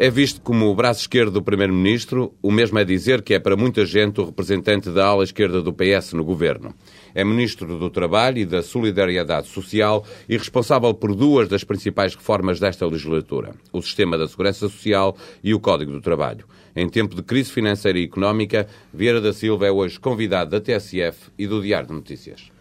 [0.00, 3.56] É visto como o braço esquerdo do Primeiro-Ministro, o mesmo é dizer que é para
[3.56, 6.72] muita gente o representante da ala esquerda do PS no governo.
[7.12, 12.60] É Ministro do Trabalho e da Solidariedade Social e responsável por duas das principais reformas
[12.60, 16.44] desta legislatura: o Sistema da Segurança Social e o Código do Trabalho.
[16.76, 21.32] Em tempo de crise financeira e económica, Vieira da Silva é hoje convidado da TSF
[21.36, 22.52] e do Diário de Notícias.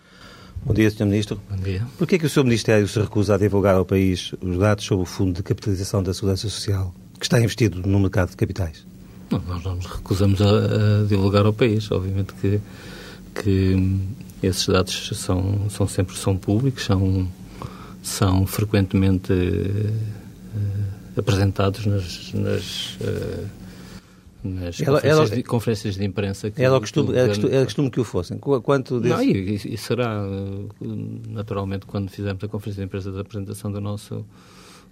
[0.66, 1.06] Bom dia, Sr.
[1.06, 1.40] Ministro.
[1.48, 1.86] Bom dia.
[2.00, 4.86] Por que é que o seu Ministério se recusa a divulgar ao país os dados
[4.86, 8.86] sobre o Fundo de Capitalização da Segurança Social, que está investido no mercado de capitais?
[9.30, 11.92] Não, nós não nos recusamos a, a, divulgar ao país.
[11.92, 12.62] Obviamente que,
[13.36, 14.00] que
[14.42, 17.28] esses dados são, são sempre são públicos, são,
[18.02, 23.58] são frequentemente uh, apresentados nas, nas uh,
[24.44, 26.52] nas ela, conferências, ela, de, conferências, de, imprensa.
[26.52, 28.38] Que, era, costume, era, costume, era costume que o fossem.
[28.38, 29.16] Quanto desse...
[29.16, 30.24] Não, e, e, será,
[31.30, 34.26] naturalmente, quando fizermos a conferência de imprensa da apresentação do nosso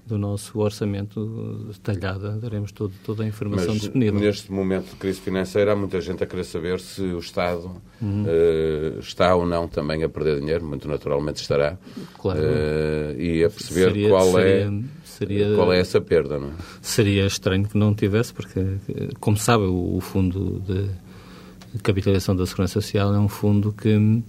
[0.05, 4.19] do nosso orçamento detalhada, daremos todo, toda a informação Mas, disponível.
[4.19, 8.23] Neste momento de crise financeira, há muita gente a querer saber se o Estado uhum.
[8.23, 11.77] uh, está ou não também a perder dinheiro, muito naturalmente estará.
[12.19, 12.39] Claro.
[12.39, 16.49] Uh, e a perceber seria, qual, é, seria, é, seria, qual é essa perda, não
[16.49, 16.53] é?
[16.81, 18.77] Seria estranho que não tivesse, porque,
[19.19, 20.87] como sabe, o, o Fundo de
[21.81, 24.23] Capitalização da Segurança Social é um fundo que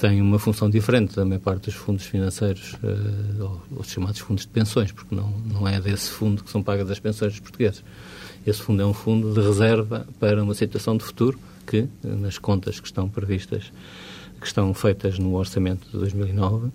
[0.00, 4.44] tem uma função diferente da maior parte dos fundos financeiros, uh, ou, os chamados fundos
[4.44, 7.84] de pensões, porque não, não é desse fundo que são pagas as pensões dos portugueses.
[8.46, 12.80] Esse fundo é um fundo de reserva para uma situação de futuro que, nas contas
[12.80, 13.72] que estão previstas,
[14.40, 16.72] que estão feitas no orçamento de 2009, uh,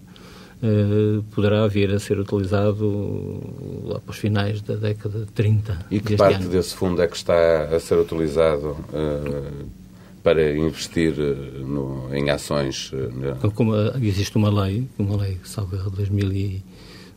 [0.62, 3.42] eh, poderá vir a ser utilizado
[3.86, 5.86] lá para os finais da década de 30.
[5.90, 6.50] E que parte ano.
[6.50, 9.83] desse fundo é que está a ser utilizado uh,
[10.24, 12.92] para investir eh, no, em ações.
[12.94, 16.64] Eh, então, como eh, existe uma lei, uma lei, salve de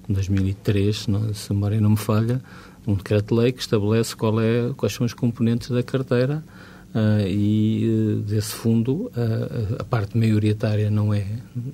[0.08, 2.42] 2003, não, se a memória não me falha,
[2.86, 6.44] um decreto-lei que estabelece qual é, quais são os componentes da carteira
[6.94, 11.26] uh, e desse fundo uh, a parte maioritária não é,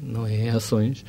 [0.03, 1.05] não é ações,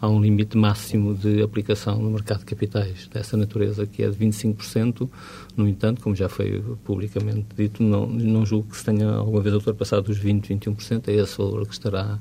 [0.00, 4.16] há um limite máximo de aplicação no mercado de capitais dessa natureza, que é de
[4.16, 5.08] 25%.
[5.56, 9.54] No entanto, como já foi publicamente dito, não, não julgo que se tenha alguma vez
[9.54, 11.08] ultrapassado os 20%, 21%.
[11.08, 12.18] É esse valor que, estará,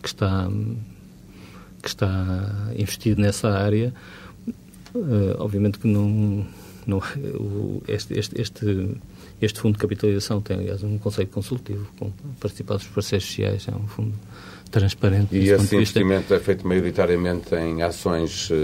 [0.00, 0.48] que, está,
[1.82, 3.92] que está investido nessa área.
[4.94, 6.46] Uh, obviamente que não,
[6.86, 7.02] não
[7.86, 8.96] este, este, este,
[9.42, 12.10] este fundo de capitalização tem, aliás, um conselho consultivo com
[12.40, 14.14] participados por parceiros sociais, é um fundo
[14.70, 15.36] transparente.
[15.36, 18.54] E esse investimento é feito maioritariamente em ações uh,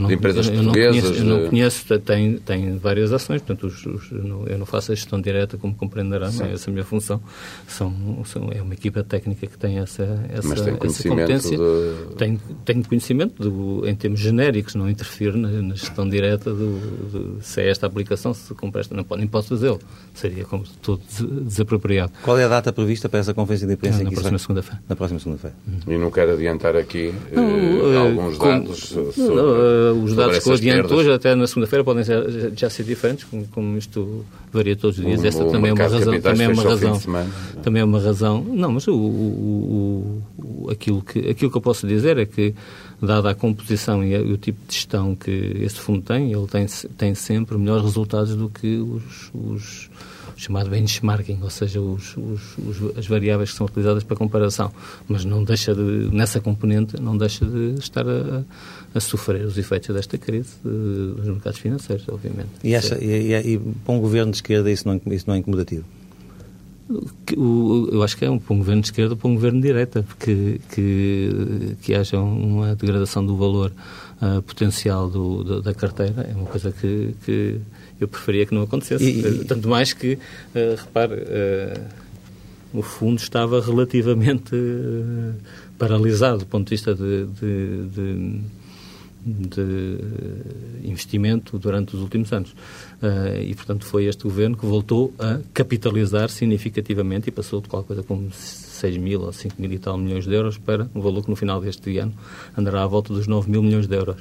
[0.00, 0.94] não, de empresas eu portuguesas?
[0.94, 4.92] Não conheço, eu não conheço, tem, tem várias ações, portanto, os, os, eu não faço
[4.92, 7.20] a gestão direta, como compreenderá, não é essa a minha função.
[7.68, 7.92] São,
[8.24, 11.56] são, é uma equipa técnica que tem essa, essa, Mas tem essa competência.
[11.56, 12.14] De...
[12.16, 16.78] Tenho, tenho conhecimento, do, em termos genéricos, não interfiro na, na gestão direta do,
[17.10, 19.80] do, se é esta aplicação, se compra esta, não, nem posso fazê-lo.
[20.14, 21.00] Seria como todo
[21.44, 22.12] desapropriado.
[22.22, 24.00] Qual é a data prevista para essa conferência de imprensa?
[24.02, 24.82] na próxima segunda-feira.
[24.88, 25.39] Na próxima segunda-feira.
[25.86, 30.54] E não quero adiantar aqui não, uh, alguns dados sobre, não, Os dados que eu
[30.54, 34.98] adianto hoje, até na segunda-feira, podem ser, já ser diferentes, como, como, isto varia todos
[34.98, 35.24] os dias.
[35.24, 36.20] Essa também é uma razão.
[36.20, 37.00] Também é uma razão.
[37.62, 38.44] Também é uma razão.
[38.44, 42.54] Não, mas o, o, o, aquilo, que, aquilo que eu posso dizer é que,
[43.00, 45.30] dada a composição e, o tipo de gestão que
[45.60, 46.66] esse fundo tem, ele tem,
[46.98, 49.90] tem sempre melhores resultados do que os, os
[50.40, 54.72] chamado benchmarking, ou seja, os, os, os, as variáveis que são utilizadas para comparação,
[55.06, 58.42] mas não deixa de, nessa componente, não deixa de estar a,
[58.94, 62.48] a sofrer os efeitos desta crise de, dos mercados financeiros, obviamente.
[62.64, 65.38] E, essa, e, e, e para um governo de esquerda isso não, isso não é
[65.38, 65.84] incomodativo?
[67.36, 70.02] eu acho que é um, para um governo de esquerda para um governo de direita,
[70.02, 73.72] porque que, que haja uma degradação do valor
[74.20, 77.60] uh, potencial do, do, da carteira é uma coisa que, que
[78.00, 79.04] eu preferia que não acontecesse.
[79.04, 80.18] E, Tanto mais que, uh,
[80.76, 81.80] repare, uh,
[82.72, 85.34] o fundo estava relativamente uh,
[85.78, 92.54] paralisado do ponto de vista de, de, de, de investimento durante os últimos anos.
[93.02, 97.86] Uh, e, portanto, foi este governo que voltou a capitalizar significativamente e passou de qualquer
[97.86, 101.22] coisa como 6 mil ou 5 mil e tal milhões de euros para um valor
[101.22, 102.12] que no final deste ano
[102.56, 104.20] andará à volta dos 9 mil milhões de euros.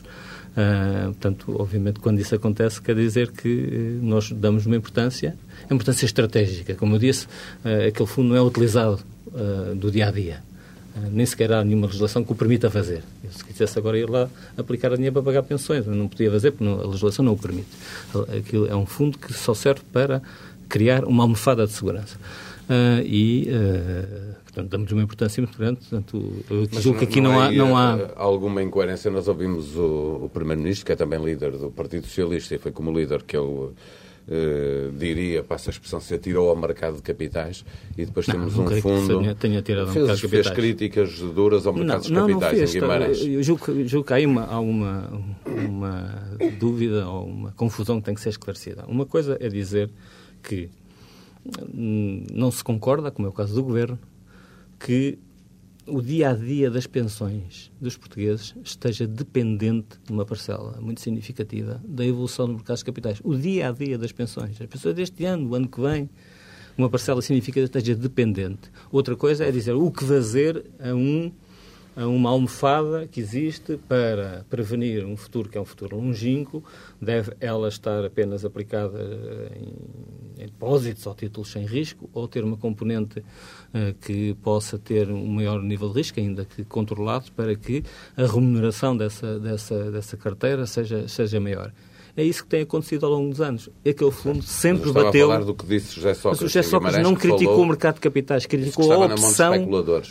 [0.50, 5.38] Uh, portanto, obviamente, quando isso acontece, quer dizer que eh, nós damos uma importância,
[5.70, 6.74] importância estratégica.
[6.76, 7.28] Como eu disse,
[7.64, 10.49] uh, aquele fundo não é utilizado uh, do dia a dia.
[11.12, 13.04] Nem sequer há nenhuma legislação que o permita fazer.
[13.24, 16.64] Eu, se quisesse agora ir lá aplicar dinheiro para pagar pensões, não podia fazer porque
[16.64, 17.70] não, a legislação não o permite.
[18.38, 20.22] Aquilo é um fundo que só serve para
[20.68, 22.18] criar uma almofada de segurança.
[23.04, 23.48] e
[24.60, 25.80] Portanto, damos uma importância muito grande.
[25.80, 27.98] Portanto, eu julgo que aqui não, não, há, não há...
[28.00, 29.10] Eh, alguma incoerência.
[29.12, 32.92] Nós ouvimos o, o Primeiro-Ministro, que é também líder do Partido Socialista, e foi como
[32.92, 33.70] líder que ele
[34.30, 37.66] uh, diria, passa a expressão, se atirou ao mercado de capitais
[37.98, 39.20] e depois não, temos não um fundo.
[39.20, 40.48] Que tenha, tenha ao fez, mercado de capitais.
[40.48, 43.26] fez críticas duras ao mercado não, de capitais fez, em Guimarães.
[43.26, 48.14] Eu julgo, julgo que há, uma, há uma, uma dúvida ou uma confusão que tem
[48.14, 48.86] que ser esclarecida.
[48.88, 49.90] Uma coisa é dizer
[50.44, 50.70] que
[51.74, 54.00] hum, não se concorda, como é o caso do Governo,
[54.80, 55.18] que
[55.90, 61.82] o dia a dia das pensões dos portugueses esteja dependente de uma parcela muito significativa
[61.84, 63.22] da evolução do mercado de capitais.
[63.24, 64.62] O dia a dia das pensões.
[64.62, 66.10] As pessoas deste ano, o ano que vem,
[66.78, 68.72] uma parcela significativa esteja dependente.
[68.92, 71.32] Outra coisa é dizer o que fazer a um
[71.96, 76.64] uma almofada que existe para prevenir um futuro que é um futuro longínquo,
[77.02, 79.00] deve ela estar apenas aplicada
[79.56, 85.10] em, em depósitos ou títulos sem risco, ou ter uma componente uh, que possa ter
[85.10, 87.84] um maior nível de risco, ainda que controlado, para que
[88.16, 91.72] a remuneração dessa, dessa, dessa carteira seja, seja maior.
[92.20, 93.70] É isso que tem acontecido ao longo dos anos.
[93.88, 95.32] Aquele fundo sempre Mas bateu.
[95.32, 96.42] a falar do que disse José Sócrates.
[96.42, 99.54] Mas o José Sócrates não criticou o mercado de capitais, criticou a opção.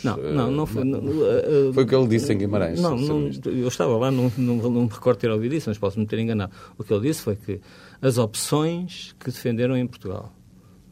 [0.03, 0.83] Não, não, não foi.
[0.83, 2.81] Não, uh, foi o que ele disse em Guimarães.
[2.81, 5.99] Não, não eu estava lá, não, não, não me recordo ter ouvido isso, mas posso
[5.99, 6.51] me ter enganado.
[6.79, 7.61] O que ele disse foi que
[8.01, 10.33] as opções que defenderam em Portugal,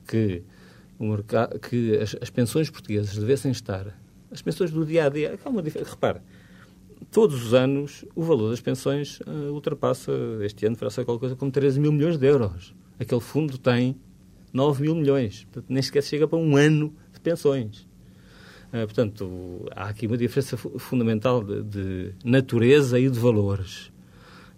[0.08, 0.44] que,
[1.00, 4.00] o mercado, que as, as pensões portuguesas devessem estar,
[4.32, 5.40] as pensões do dia a dia.
[5.84, 6.22] Repara,
[7.12, 10.12] todos os anos o valor das pensões uh, ultrapassa,
[10.42, 12.76] este ano fará qualquer coisa como 13 mil milhões de euros.
[13.00, 13.96] Aquele fundo tem
[14.54, 15.44] 9 mil milhões.
[15.46, 17.88] Portanto, nem sequer chega para um ano de pensões.
[18.70, 23.92] Uh, portanto, há aqui uma diferença fundamental de, de, natureza e de valores.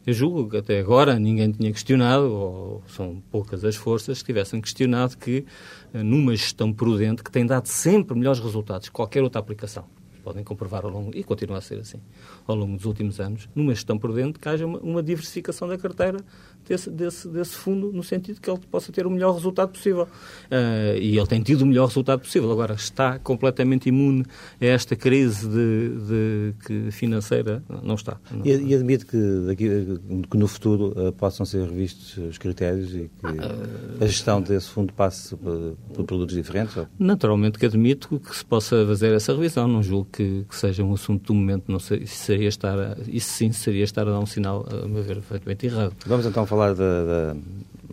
[0.08, 4.60] Eu julgo que até agora ninguém tinha questionado, ou são poucas as forças que tivessem
[4.62, 5.46] questionado que,
[5.94, 9.86] uh, numa gestão prudente, que tem dado sempre melhores resultados que qualquer outra aplicação,
[10.30, 12.00] podem comprovar ao longo, e continua a ser assim,
[12.46, 16.24] ao longo dos últimos anos, numa gestão prudente, que haja uma, uma diversificação da carteira
[16.68, 20.04] desse, desse, desse, fundo, no sentido que ele possa ter o melhor resultado possível.
[20.04, 22.52] Uh, e ele tem tido o melhor resultado possível.
[22.52, 24.26] Agora, está completamente imune
[24.62, 27.64] a esta crise de, de que financeira?
[27.84, 28.18] Não está.
[28.32, 28.46] Não.
[28.46, 29.18] E, e, admite que,
[29.48, 29.70] daqui,
[30.30, 34.70] que no futuro uh, possam ser revistos os critérios e que uh, a gestão desse
[34.70, 36.76] fundo passe por, por produtos diferentes?
[36.78, 36.88] Ou?
[36.98, 39.68] Naturalmente que admito que se possa fazer essa revisão.
[39.68, 41.72] Não julgo que, que seja um assunto do momento.
[41.72, 45.04] Não sei, seria estar a, isso sim seria estar a dar um sinal, a meu
[45.04, 45.96] ver, perfeitamente errado.
[46.06, 47.36] Vamos então falar da, da,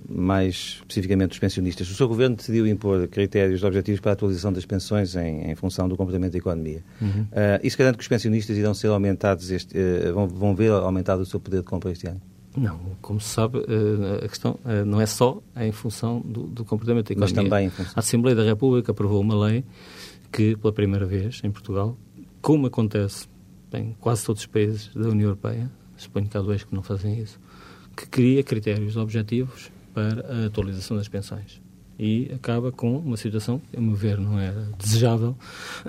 [0.09, 1.91] mais especificamente dos pensionistas.
[1.91, 5.89] O seu governo decidiu impor critérios objetivos para a atualização das pensões em, em função
[5.89, 6.83] do comportamento da economia.
[7.01, 7.23] Uhum.
[7.23, 11.23] Uh, isso garante que os pensionistas irão ser aumentados, este, uh, vão, vão ver aumentado
[11.23, 12.21] o seu poder de compra este ano?
[12.57, 17.09] Não, como se sabe, uh, a questão não é só em função do, do comportamento
[17.09, 17.35] da economia.
[17.35, 17.93] Mas também em função.
[17.95, 19.65] A Assembleia da República aprovou uma lei
[20.33, 21.99] que, pela primeira vez em Portugal,
[22.41, 23.29] como acontece
[23.75, 27.19] em quase todos os países da União Europeia, suponho que há dois que não fazem
[27.19, 27.39] isso,
[27.97, 31.63] que cria critérios objetivos para a atualização das pensões.
[31.99, 35.35] E acaba com uma situação a meu ver, não era desejável,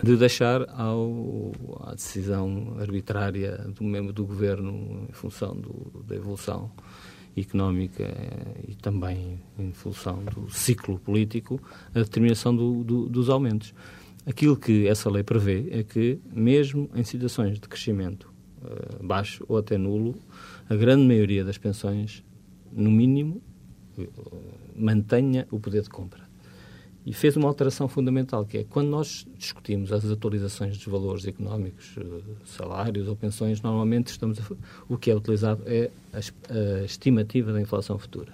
[0.01, 1.51] de deixar ao,
[1.81, 6.72] à decisão arbitrária do membro do governo em função do, da evolução
[7.36, 8.03] económica
[8.67, 11.62] e também em função do ciclo político
[11.93, 13.74] a determinação do, do, dos aumentos.
[14.25, 18.31] Aquilo que essa lei prevê é que, mesmo em situações de crescimento
[18.62, 20.15] uh, baixo ou até nulo,
[20.69, 22.24] a grande maioria das pensões,
[22.71, 23.41] no mínimo,
[24.75, 26.27] mantenha o poder de compra.
[27.05, 31.95] E fez uma alteração fundamental, que é quando nós discutimos as atualizações dos valores económicos,
[31.97, 32.03] eh,
[32.45, 34.43] salários ou pensões, normalmente estamos a,
[34.89, 38.33] o que é utilizado é a, estimativa da inflação futura.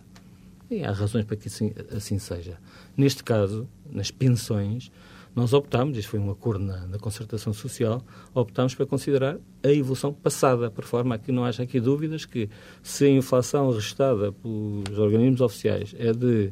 [0.71, 2.57] E há razões para que assim, assim seja.
[2.97, 4.91] Neste caso, nas pensões,
[5.35, 10.13] nós optámos, isto foi um acordo na, na, concertação social, optámos para considerar a evolução
[10.13, 12.49] passada, por forma a que não haja aqui dúvidas que
[12.83, 16.51] se a inflação registada pelos organismos oficiais é de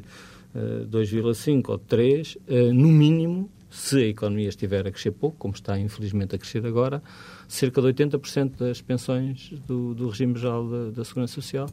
[0.54, 5.36] uh, eh, 2,5 ou 3, uh, no mínimo, se a economia estiver a crescer pouco,
[5.38, 7.02] como está infelizmente a crescer agora,
[7.48, 11.68] cerca de 80% das pensões do, do regime geral da, da Segurança Social,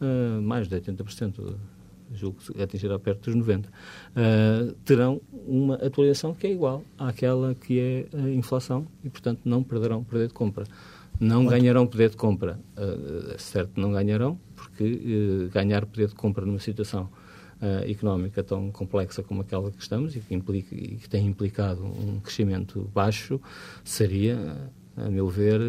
[0.00, 1.56] uh, mais de 80%,
[2.14, 7.78] julgo que atingirá perto dos 90, uh, terão uma atualização que é igual àquela que
[7.78, 10.64] é a inflação e, portanto, não perderão poder de compra.
[11.20, 12.58] Não ganharão poder de compra.
[12.76, 17.08] Uh, certo, não ganharão, porque uh, ganhar poder de compra numa situação
[17.60, 21.84] uh, económica tão complexa como aquela que estamos e que, implica, e que tem implicado
[21.84, 23.40] um crescimento baixo
[23.84, 24.56] seria,
[24.96, 25.60] a meu ver,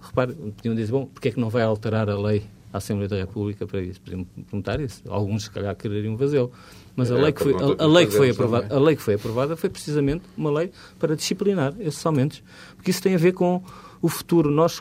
[0.00, 3.16] repare, podiam dizer, bom, porque é que não vai alterar a lei à Assembleia da
[3.16, 4.00] República para isso.
[4.00, 5.02] Podiam perguntar isso.
[5.08, 6.52] Alguns, se calhar, quereriam fazê-lo.
[6.94, 9.02] Mas a, é, lei que foi, a, a lei que foi aprovada, a lei que
[9.02, 12.42] foi aprovada foi precisamente uma lei para disciplinar esses aumentos.
[12.76, 13.62] Porque isso tem a ver com
[14.02, 14.50] o futuro.
[14.50, 14.80] Nós,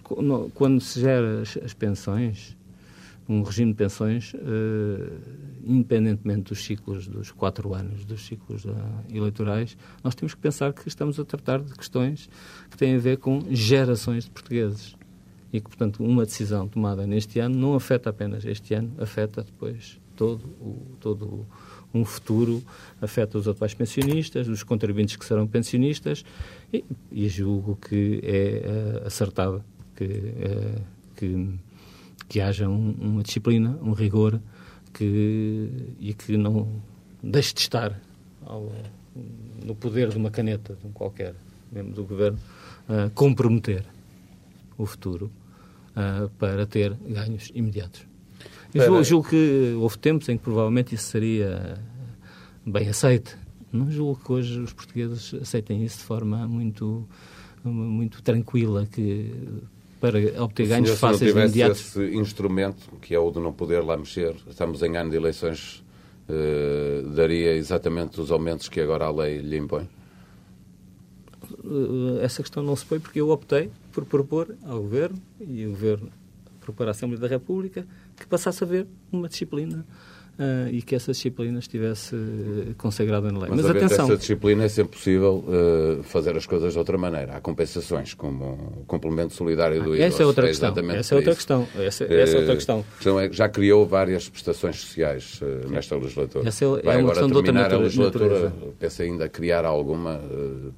[0.53, 2.57] quando se gera as, as pensões,
[3.29, 8.73] um regime de pensões uh, independentemente dos ciclos dos quatro anos, dos ciclos uh,
[9.13, 12.29] eleitorais, nós temos que pensar que estamos a tratar de questões
[12.69, 14.96] que têm a ver com gerações de portugueses
[15.51, 19.99] e que, portanto, uma decisão tomada neste ano não afeta apenas este ano, afeta depois
[20.15, 21.45] todo o, todo
[21.93, 22.61] um futuro,
[23.01, 26.25] afeta os atuais pensionistas, os contribuintes que serão pensionistas
[26.73, 29.63] e, e julgo que é uh, acertado
[29.95, 30.81] que, uh,
[31.15, 31.49] que,
[32.27, 34.39] que haja um, uma disciplina, um rigor
[34.93, 36.67] que, e que não
[37.23, 37.99] deixe de estar
[38.45, 38.71] ao,
[39.63, 41.35] no poder de uma caneta, de um qualquer
[41.71, 42.39] membro do governo,
[42.89, 43.85] uh, comprometer
[44.77, 45.31] o futuro
[45.95, 48.05] uh, para ter ganhos imediatos.
[48.73, 51.77] Eu julgo, julgo, que houve tempos em que provavelmente isso seria
[52.65, 53.35] bem aceite.
[53.71, 57.07] Não julgo que hoje os portugueses aceitem isso de forma muito,
[57.63, 59.31] muito tranquila, que
[59.99, 61.79] para obter ganhos fáceis e imediatos.
[61.79, 65.17] Se esse instrumento, que é o de não poder lá mexer, estamos em ano de
[65.17, 65.83] eleições,
[66.29, 69.89] uh, daria exatamente os aumentos que agora a lei lhe impõe?
[71.63, 75.71] Uh, essa questão não se põe porque eu optei por propor ao Governo e o
[75.71, 76.11] Governo
[76.61, 77.83] propor à Assembleia da República
[78.15, 79.83] que passasse a haver uma disciplina
[80.37, 83.49] uh, e que essa disciplina estivesse uh, consagrada na lei.
[83.49, 84.05] Mas, Mas atenção.
[84.05, 87.35] essa disciplina é sempre possível uh, fazer as coisas de outra maneira.
[87.35, 90.73] Há compensações, como o complemento solidário do ah, Essa é outra é questão.
[90.91, 91.67] Essa é outra questão.
[91.75, 92.85] Essa, essa é outra questão.
[93.19, 95.39] É, já criou várias prestações sociais
[95.69, 96.47] nesta legislatura.
[96.47, 98.53] Essa é, Vai é uma agora questão terminar de outra a legislatura.
[98.79, 100.21] Pensa ainda criar alguma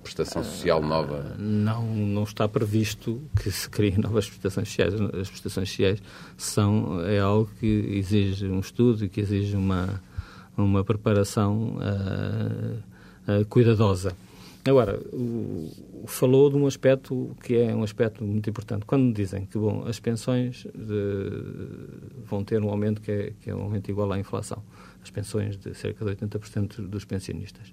[0.04, 1.36] prestação social nova?
[1.38, 4.94] Não, não está previsto que se criem novas prestações sociais.
[4.94, 6.02] As prestações sociais
[6.38, 10.02] são, é algo que exige um estudo e que exige uma,
[10.58, 14.16] uma preparação uh, uh, cuidadosa.
[14.66, 18.86] Agora, o, falou de um aspecto que é um aspecto muito importante.
[18.86, 23.56] Quando dizem que bom, as pensões de, vão ter um aumento que é, que é
[23.56, 24.62] um aumento igual à inflação,
[25.02, 27.70] as pensões de cerca de 80% dos pensionistas.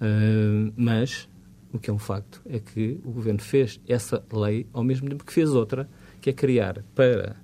[0.00, 1.28] Uh, mas
[1.72, 5.24] o que é um facto é que o governo fez essa lei ao mesmo tempo
[5.24, 5.88] que fez outra,
[6.20, 7.36] que é criar para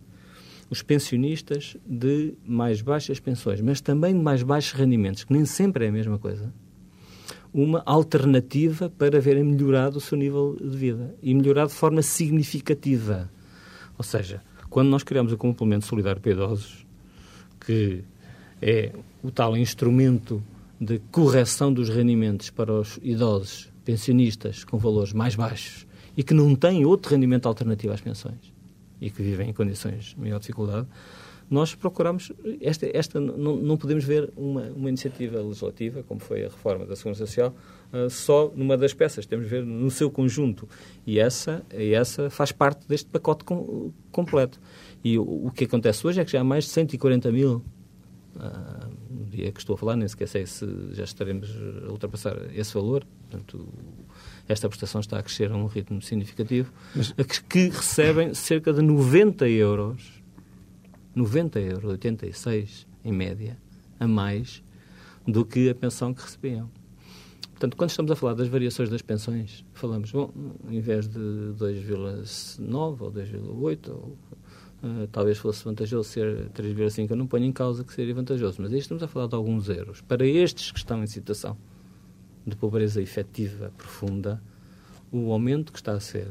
[0.70, 5.86] os pensionistas de mais baixas pensões, mas também de mais baixos rendimentos, que nem sempre
[5.86, 6.52] é a mesma coisa,
[7.52, 13.30] uma alternativa para verem melhorado o seu nível de vida e melhorado de forma significativa.
[13.96, 16.86] Ou seja, quando nós criamos o complemento solidário para idosos,
[17.58, 18.04] que
[18.60, 20.42] é o tal instrumento
[20.80, 26.54] de correção dos rendimentos para os idosos pensionistas com valores mais baixos e que não
[26.54, 28.52] têm outro rendimento alternativo às pensões,
[29.00, 30.86] e que vivem em condições de maior dificuldade,
[31.50, 36.48] nós procuramos, esta, esta não, não podemos ver uma, uma iniciativa legislativa, como foi a
[36.48, 37.54] reforma da Segurança Social,
[37.92, 40.68] uh, só numa das peças, temos de ver no seu conjunto.
[41.06, 44.60] E essa, essa faz parte deste pacote com, completo.
[45.02, 47.64] E o, o, que acontece hoje é que já há mais de 140 mil,
[48.36, 51.50] uh, no dia que estou a falar, nem sequer sei se já estaremos
[51.86, 53.66] a ultrapassar esse valor, portanto,
[54.48, 57.12] esta prestação está a crescer a um ritmo significativo, Mas...
[57.48, 60.22] que recebem cerca de 90 euros,
[61.14, 63.58] 90 euros, 86 em média,
[64.00, 64.62] a mais
[65.26, 66.70] do que a pensão que recebiam.
[67.50, 70.30] Portanto, quando estamos a falar das variações das pensões, falamos, bom,
[70.70, 74.16] em vez de 2,9 ou 2,8, ou
[74.82, 78.72] uh, talvez fosse vantajoso ser 3,5, eu não ponho em causa que seria vantajoso, mas
[78.72, 80.00] aí estamos a falar de alguns euros.
[80.02, 81.56] Para estes que estão em situação
[82.48, 84.42] de pobreza efetiva profunda,
[85.10, 86.28] o aumento que está a ser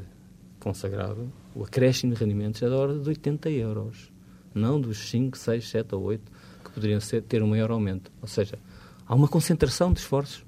[0.60, 4.12] consagrado, o acréscimo de rendimentos é da ordem de 80 euros,
[4.54, 6.32] não dos 5, 6, 7 ou 8
[6.64, 8.12] que poderiam ser, ter um maior aumento.
[8.22, 8.58] Ou seja,
[9.08, 10.46] há uma concentração de esforços.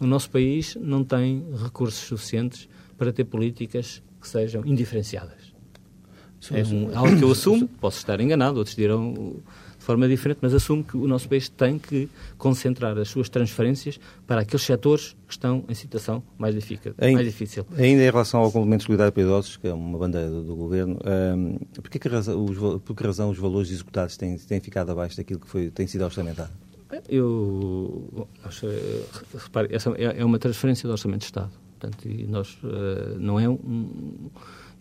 [0.00, 5.54] O nosso país não tem recursos suficientes para ter políticas que sejam indiferenciadas.
[6.52, 9.36] É um, algo que eu assumo, posso estar enganado, outros dirão
[9.86, 14.40] forma diferente, mas assumo que o nosso país tem que concentrar as suas transferências para
[14.40, 16.54] aqueles setores que estão em situação mais,
[16.98, 17.64] mais difícil.
[17.78, 20.56] Ainda em relação ao complemento de solidariedade para idosos, que é uma bandeira do, do
[20.56, 20.98] Governo,
[21.36, 25.16] um, por, que razão, os, por que razão os valores executados têm, têm ficado abaixo
[25.16, 26.50] daquilo que foi, tem sido orçamentado?
[27.08, 28.28] Eu,
[29.34, 31.50] repare, essa é, é uma transferência do Orçamento de Estado.
[31.78, 34.30] Portanto, nós, uh, não é um...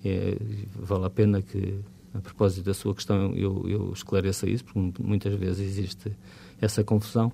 [0.03, 0.38] É,
[0.75, 1.79] vale a pena que
[2.15, 6.15] a propósito da sua questão, eu, eu esclareço isso, porque muitas vezes existe
[6.62, 7.31] essa confusão.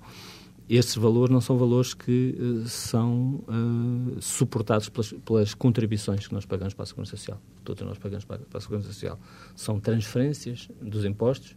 [0.68, 6.46] Estes valores não são valores que uh, são uh, suportados pelas, pelas, contribuições que nós
[6.46, 7.40] pagamos para a Segurança Social.
[7.64, 9.18] Todos nós pagamos para, para a Segurança Social.
[9.54, 11.52] São transferências dos impostos,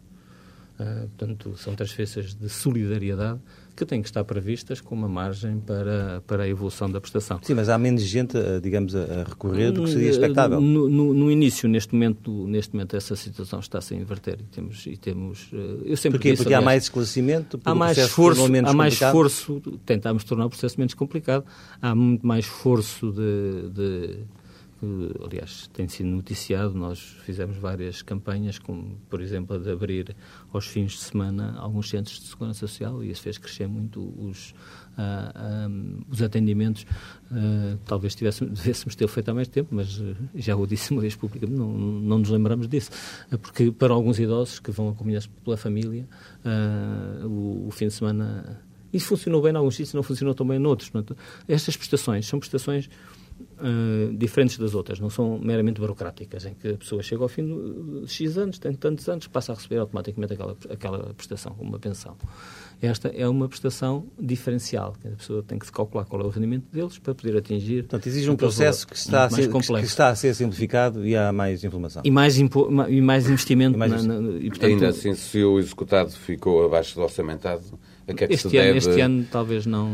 [0.80, 3.40] uh, portanto, são transferências de solidariedade
[3.76, 7.40] que têm que estar previstas com uma margem para, para a evolução da prestação.
[7.42, 10.62] Sim, mas há menos gente, digamos, a recorrer do que seria expectável.
[10.62, 14.86] No, no, no início, neste momento, neste momento, essa situação está-se a inverter e temos...
[14.86, 16.32] E temos eu sempre Porquê?
[16.32, 17.60] Disse, Porque aliás, há mais esclarecimento?
[17.66, 21.46] Há mais esforço, há mais esforço, tentamos tornar o processo menos complicado,
[21.82, 24.20] há muito mais esforço de, de
[25.24, 26.74] aliás, tem sido noticiado.
[26.74, 30.16] Nós fizemos várias campanhas, como, por exemplo, a de abrir
[30.52, 34.54] aos fins de semana alguns centros de segurança social e isso fez crescer muito os,
[34.98, 35.68] ah, ah,
[36.10, 36.86] os atendimentos.
[37.32, 41.02] Uh, talvez tivéssemos, devêssemos ter feito há mais tempo, mas uh, já o disse uma
[41.02, 42.92] vez publicamente, não, não nos lembramos disso.
[43.42, 46.08] porque para alguns idosos que vão acompanhados pela família,
[47.24, 48.62] o, o fim de semana
[48.96, 50.90] isso funcionou bem em alguns sítios, não funcionou tão bem em outros.
[50.90, 52.90] Portanto, estas prestações são prestações
[53.60, 57.46] uh, diferentes das outras, não são meramente burocráticas, em que a pessoa chega ao fim
[57.46, 61.80] de X anos, tem tantos anos, passa a receber automaticamente aquela, aquela prestação, como uma
[61.80, 62.16] pensão.
[62.82, 66.66] Esta é uma prestação diferencial, que a pessoa tem que calcular qual é o rendimento
[66.72, 67.84] deles para poder atingir.
[67.84, 71.32] Portanto, exige um processo que está, a ser, que está a ser simplificado e há
[71.32, 72.02] mais informação.
[72.06, 73.76] E mais, impo, e mais investimento.
[73.76, 77.64] E mais na, na, e, portanto, Ainda assim, se o executado ficou abaixo do orçamentado,
[78.08, 79.92] a que é que este, se ano, deve, este ano talvez não.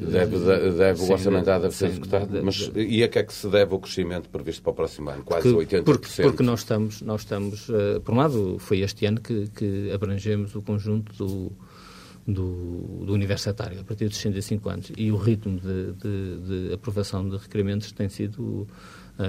[0.00, 2.44] Deve, deve sim, o orçamentado deve ser executado.
[2.44, 5.24] Mas e a que é que se deve o crescimento previsto para o próximo ano?
[5.24, 5.84] Quase porque, 80%.
[5.84, 9.90] Porque, porque nós estamos, nós estamos uh, por um lado, foi este ano que, que
[9.92, 11.52] abrangemos o conjunto do,
[12.26, 14.92] do, do, universitário, a partir dos 65 anos.
[14.96, 18.68] E o ritmo de, de, de aprovação de requerimentos tem sido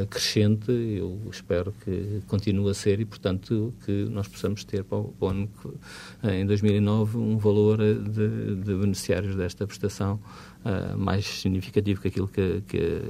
[0.10, 5.27] crescente, eu espero que continue a ser e, portanto, que nós possamos ter para o,
[5.27, 10.19] ano, uh, em 2009, um valor de, de beneficiários desta prestação
[10.65, 13.01] uh, mais significativo que aquilo que, que,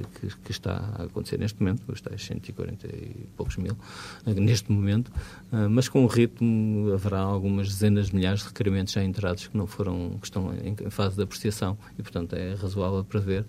[0.43, 5.09] que, está a acontecer neste momento, os tais 140 e poucos mil, uh, neste momento,
[5.51, 9.57] uh, mas com um ritmo haverá algumas dezenas de milhares de requerimentos já entrados que
[9.57, 13.45] não foram, que estão em, em fase de apreciação e, portanto, é razoável prever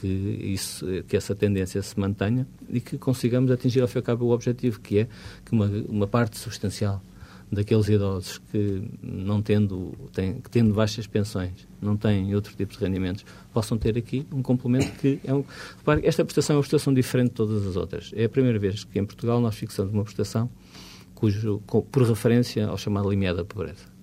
[0.00, 4.04] que, isso, que essa tendência se mantenha e que consigamos atingir ao fim e ao
[4.04, 5.08] cabo o objetivo, que é
[5.44, 7.02] que uma, uma parte substancial
[7.50, 12.78] daqueles idosos que, não tendo, têm, que tendo baixas pensões, não têm outro tipo de
[12.78, 15.44] rendimentos, possam ter aqui um complemento que é um...
[15.78, 18.12] Repare, esta prestação é uma prestação diferente de todas as outras.
[18.14, 20.50] É a primeira vez que em Portugal nós fixamos uma prestação
[21.14, 23.98] cujo, por referência ao chamado limiar da pobreza.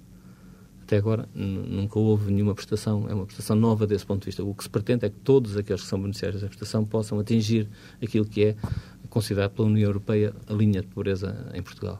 [0.83, 4.43] Até agora nunca houve nenhuma prestação, é uma prestação nova desse ponto de vista.
[4.43, 7.67] O que se pretende é que todos aqueles que são beneficiários da prestação possam atingir
[8.01, 8.55] aquilo que é
[9.09, 11.99] considerado pela União Europeia a linha de pobreza em Portugal.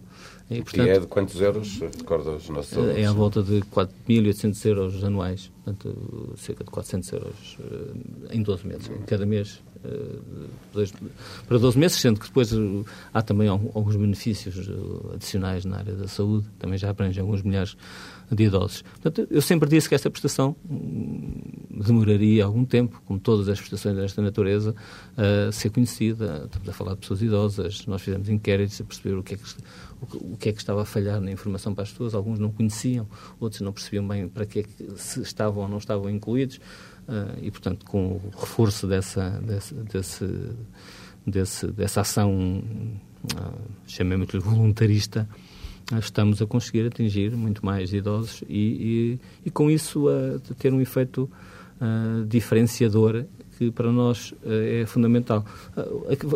[0.50, 1.80] E, portanto, e é de quantos euros?
[1.80, 7.58] Recorda os nossos É à volta de 4.800 euros anuais, portanto, cerca de 400 euros
[7.60, 8.92] eh, em 12 meses.
[9.08, 10.86] Cada mês, eh,
[11.48, 12.58] para 12 meses, sendo que depois eh,
[13.12, 14.70] há também alguns benefícios
[15.16, 17.76] adicionais na área da saúde, também já abrangem alguns milhares
[18.32, 18.84] de idosos.
[19.02, 23.96] Portanto, eu sempre disse que esta prestação hum, demoraria algum tempo, como todas as prestações
[23.96, 24.76] desta natureza,
[25.18, 26.44] a ser conhecida.
[26.46, 29.44] Estamos a falar de pessoas idosas, nós fizemos inquéritos a perceber o que é que
[30.14, 32.14] o que é que estava a falhar na informação para as pessoas.
[32.14, 33.08] Alguns não conheciam,
[33.40, 36.58] outros não percebiam bem para que, é que se estavam ou não estavam incluídos.
[37.08, 40.26] Uh, e, portanto, com o reforço dessa, desse, desse,
[41.26, 42.64] desse dessa ação,
[43.34, 45.28] uh, chamemos-lhe voluntarista,
[45.92, 50.74] uh, estamos a conseguir atingir muito mais idosos e, e, e com isso uh, ter
[50.74, 51.30] um efeito
[52.30, 53.26] diferenciador
[53.58, 55.46] que para nós é fundamental.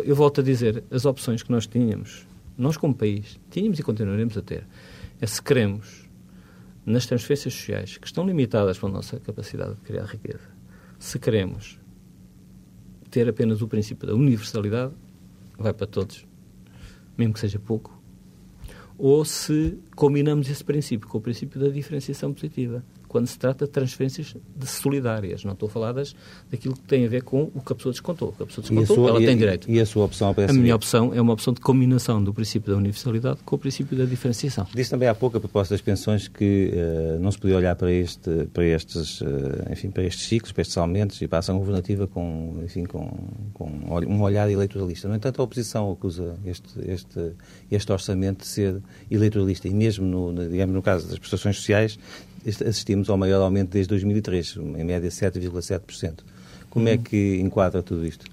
[0.04, 2.26] eu volto a dizer, as opções que nós tínhamos
[2.60, 4.66] nós como país, tínhamos e continuaremos a ter,
[5.18, 6.06] é se queremos,
[6.84, 10.46] nas transferências sociais, que estão limitadas pela nossa capacidade de criar riqueza,
[10.98, 11.80] se queremos
[13.10, 14.92] ter apenas o princípio da universalidade,
[15.58, 16.26] vai para todos,
[17.16, 17.98] mesmo que seja pouco,
[18.98, 23.72] ou se combinamos esse princípio com o princípio da diferenciação positiva quando se trata de
[23.72, 25.42] transferências de solidárias.
[25.42, 26.14] Não estou a falar das,
[26.48, 28.28] daquilo que tem a ver com o que a pessoa descontou.
[28.28, 29.68] O que a pessoa descontou, a sua, ela e, tem direito.
[29.68, 32.70] E a sua opção para A minha opção é uma opção de combinação do princípio
[32.70, 34.64] da universalidade com o princípio da diferenciação.
[34.72, 37.90] Disse também há pouco a propósito das pensões que uh, não se podia olhar para,
[37.90, 39.26] este, para, estes, uh,
[39.72, 43.10] enfim, para estes ciclos, para estes aumentos e para a ação governativa com, enfim, com,
[43.52, 43.68] com
[44.06, 45.08] um olhar eleitoralista.
[45.08, 47.32] No entanto, a oposição acusa este, este,
[47.72, 51.98] este orçamento de ser eleitoralista e mesmo, no, digamos, no caso das prestações sociais,
[52.46, 56.20] assistimos ao maior aumento desde 2003, em média 7,7%.
[56.68, 58.24] Como é que enquadra tudo isto?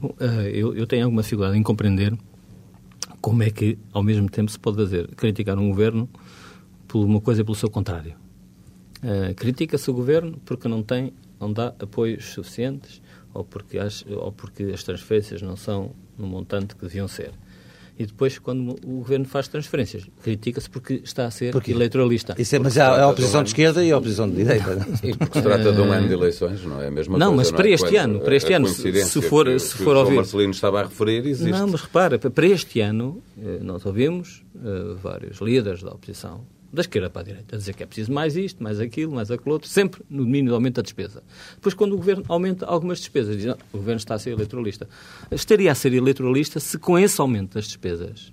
[0.00, 2.16] Bom, eh, eu, eu, tenho alguma dificuldade em compreender
[3.20, 6.08] como é que, ao mesmo tempo, se pode fazer criticar um governo
[6.88, 8.14] por uma coisa e pelo seu contrário.
[9.02, 13.02] Uh, Critica-se o governo porque não tem, não dá apoios suficientes
[13.34, 17.32] ou porque, as, ou porque as transferências não são no montante que deviam ser.
[17.98, 22.34] E depois, quando o governo faz transferências, critica-se porque está a ser porque, eleitoralista.
[22.38, 24.80] Isso é, mas há a oposição de, esquerda e a oposição de direita.
[24.96, 27.36] Sim, porque se trata de um ano de eleições, não é a mesma não, coisa.
[27.36, 27.72] Mas não, para é?
[27.72, 30.12] este ano, para este ano, se for, que, se for ouvir.
[30.12, 31.50] O Marcelino estava a referir, existe.
[31.50, 36.80] Não, mas repara, para este ano, eh, nós ouvimos uh, vários líderes da oposição da
[36.80, 39.52] esquerda para a direita, a dizer que é preciso mais isto, mais aquilo, mais aquilo
[39.52, 41.22] outro, sempre no domínio do aumento da despesa.
[41.54, 44.88] Depois, quando o Governo aumenta algumas despesas, diz, não, o Governo está a ser eleitoralista.
[45.30, 48.32] Estaria a ser eleitoralista se com esse aumento das despesas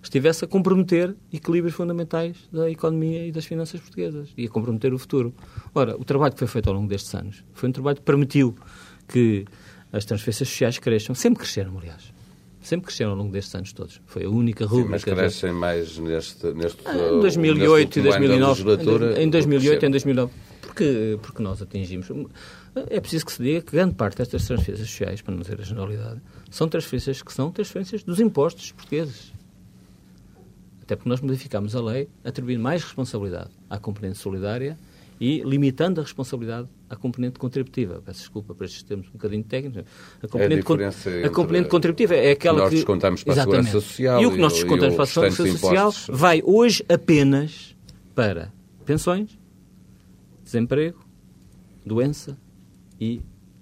[0.00, 4.98] estivesse a comprometer equilíbrios fundamentais da economia e das finanças portuguesas e a comprometer o
[4.98, 5.34] futuro.
[5.74, 8.54] Ora, o trabalho que foi feito ao longo destes anos foi um trabalho que permitiu
[9.08, 9.46] que
[9.90, 12.13] as transferências sociais cresçam, sempre cresceram, aliás
[12.66, 14.00] sempre cresceram ao longo destes anos todos.
[14.06, 14.90] Foi a única rúbrica.
[14.90, 15.56] mas crescem de...
[15.56, 18.62] mais neste, neste ah, Em 2008 e 2009.
[19.22, 20.32] Em 2008 e em 2009.
[20.62, 22.08] Porque, porque nós atingimos.
[22.90, 25.64] É preciso que se diga que grande parte destas transferências sociais, para não dizer a
[25.64, 29.32] generalidade, são transferências que são transferências dos impostos portugueses.
[30.82, 34.76] Até porque nós modificámos a lei atribuindo mais responsabilidade à componente solidária
[35.20, 38.00] e limitando a responsabilidade à componente contributiva.
[38.04, 39.84] Peço desculpa por estes termos um bocadinho técnicos.
[40.22, 40.72] A componente,
[41.22, 42.64] a, a componente contributiva é aquela que...
[42.64, 43.60] Nós descontamos para Exatamente.
[43.60, 44.22] a Segurança Social.
[44.22, 47.76] E o que nós descontamos para a Segurança Social vai hoje apenas
[48.14, 48.52] para
[48.84, 49.38] pensões,
[50.42, 51.04] desemprego,
[51.84, 52.38] doença
[53.00, 53.20] e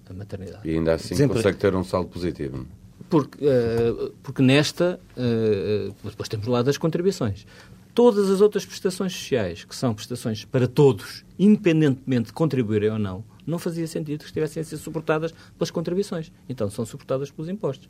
[0.08, 0.68] a maternidade.
[0.68, 1.42] E ainda assim desemprego.
[1.42, 2.66] consegue ter um saldo positivo.
[3.08, 7.46] Porque, uh, porque nesta, uh, depois temos lado das contribuições.
[7.94, 13.24] Todas as outras prestações sociais, que são prestações para todos, independentemente de contribuírem ou não,
[13.46, 16.32] não fazia sentido que estivessem a ser suportadas pelas contribuições.
[16.48, 17.88] Então são suportadas pelos impostos.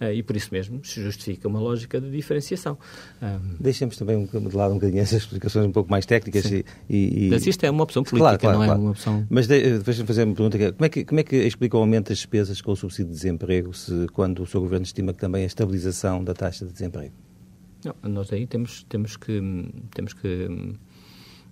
[0.00, 2.76] Uh, e por isso mesmo se justifica uma lógica de diferenciação.
[3.22, 3.56] Um...
[3.60, 7.46] Deixemos também de lado um bocadinho essas explicações um pouco mais técnicas e, e, Mas
[7.46, 8.80] isto é uma opção política, claro, claro, não é claro.
[8.80, 9.26] uma opção...
[9.30, 10.72] Mas de, deixa-me fazer uma pergunta.
[10.72, 13.12] Como é, que, como é que explica o aumento das despesas com o subsídio de
[13.12, 17.14] desemprego se, quando o seu governo estima que também a estabilização da taxa de desemprego?
[17.84, 19.40] Não, nós aí temos, temos que...
[19.92, 20.48] Temos que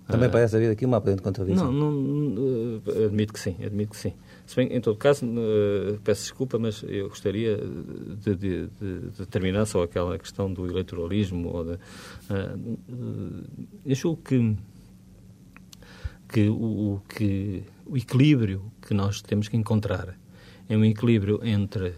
[0.07, 1.71] também uh, parece haver aqui uma aparente contradição.
[1.71, 4.13] Não, não, uh, admito que sim, admito que sim.
[4.45, 9.25] Se bem, em todo caso, uh, peço desculpa, mas eu gostaria de, de, de, de,
[9.27, 11.49] terminar só aquela questão do eleitoralismo.
[11.49, 11.79] Ou de,
[13.85, 14.57] eu julgo que,
[16.27, 20.17] que, o, que o equilíbrio que nós temos que encontrar
[20.67, 21.93] é um equilíbrio entre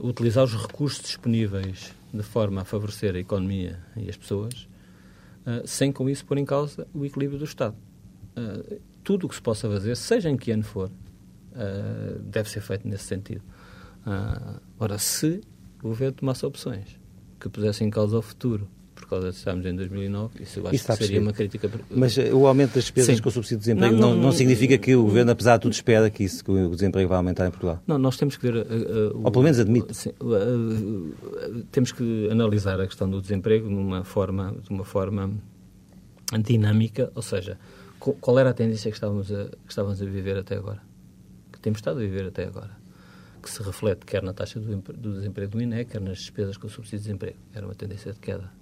[0.00, 4.68] utilizar os recursos disponíveis de forma a favorecer a economia e as pessoas,
[5.46, 7.76] uh, sem com isso pôr em causa o equilíbrio do Estado.
[8.36, 12.60] Uh, tudo o que se possa fazer, seja em que ano for, uh, deve ser
[12.60, 13.42] feito nesse sentido.
[14.78, 15.40] ora, se
[15.82, 17.00] o governo tomasse opções
[17.40, 18.68] que pusessem em causa o futuro
[19.02, 21.68] por causa de estarmos em 2009, isso eu acho isso que seria uma crítica.
[21.90, 23.22] Mas uh, o aumento das despesas Sim.
[23.22, 25.62] com o subsídio de desemprego não, não, não, não, significa que o Governo, apesar de
[25.62, 27.82] tudo, espera que, isso, que o desemprego vai aumentar em Portugal?
[27.86, 28.54] Não, nós temos que ver...
[28.64, 29.92] Uh, uh, Ou pelo menos admite.
[29.92, 30.12] Sim,
[31.72, 35.32] temos que analisar a questão do desemprego numa forma, de uma forma
[36.40, 37.58] dinâmica, ou seja,
[37.98, 40.80] qual era a tendência que estávamos a, que estávamos a viver até agora?
[41.52, 42.70] Que temos estado a viver até agora?
[43.42, 46.68] Que se reflete quer na taxa do, do desemprego do INE, quer nas despesas com
[46.68, 47.36] o subsídio de desemprego.
[47.52, 48.61] Era uma tendência de queda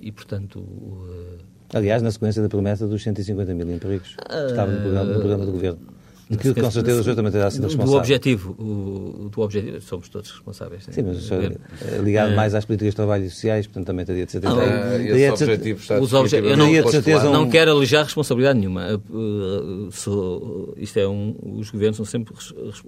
[0.00, 0.60] e, portanto...
[0.60, 1.38] Uh,
[1.74, 4.16] Aliás, na sequência da promessa dos 150 mil empregos,
[4.48, 5.95] estava no programa, no programa do Governo.
[6.28, 7.92] De que, com certeza, o senhor também terá sido responsável.
[7.92, 10.84] Do objetivo, o, do objetivo, somos todos responsáveis.
[10.90, 14.04] Sim, mas o senhor é ligado mais às políticas de trabalho e sociais, portanto também
[14.04, 14.52] teria de certeza.
[14.52, 18.58] Não, uh, esse objetivo está os obje eu não, de certeza não quero alijar responsabilidade
[18.58, 19.00] nenhuma.
[19.08, 22.34] Uh, isto é um, os governos são sempre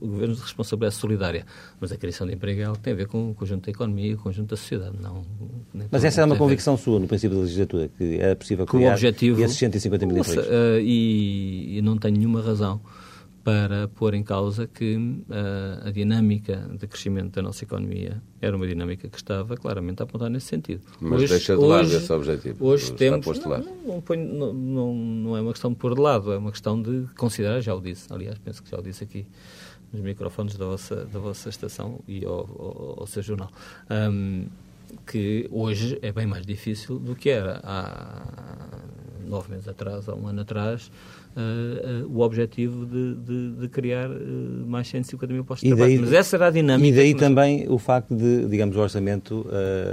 [0.01, 1.47] governos de responsabilidade solidária,
[1.81, 3.71] mas a criação de emprego é algo que tem a ver com o conjunto da
[3.71, 4.97] economia e o conjunto da sociedade.
[5.01, 5.23] Não,
[5.93, 8.93] mas essa é uma convicção sua no princípio da legislatura, que é possível criar o
[8.95, 10.45] objetivo, esses 150 mil empregos.
[10.45, 12.81] Uh, e, e não tenho nenhuma razão
[13.49, 18.67] para pôr em causa que uh, a dinâmica de crescimento da nossa economia era uma
[18.67, 20.83] dinâmica que estava claramente a apontar nesse sentido.
[21.01, 22.67] Mas hoje, deixa de lado hoje, esse objetivo.
[22.67, 23.39] Hoje temos.
[23.39, 26.81] Não, não, não, não, não, é uma questão de pôr de lado, é uma questão
[26.83, 29.27] de considerar, já o disse, aliás, penso que já o disse aqui
[29.91, 33.51] nos microfones da vossa, da vossa estação e ao, ao, ao seu jornal.
[33.91, 34.45] Um,
[35.07, 38.79] que hoje é bem mais difícil do que era há
[39.27, 40.91] nove meses atrás, há um ano atrás,
[41.39, 46.01] uh, uh, o objetivo de, de, de criar uh, mais 150 mil postos de trabalho.
[46.01, 46.89] Mas essa era a dinâmica.
[46.89, 49.47] E daí também o facto de, digamos, o orçamento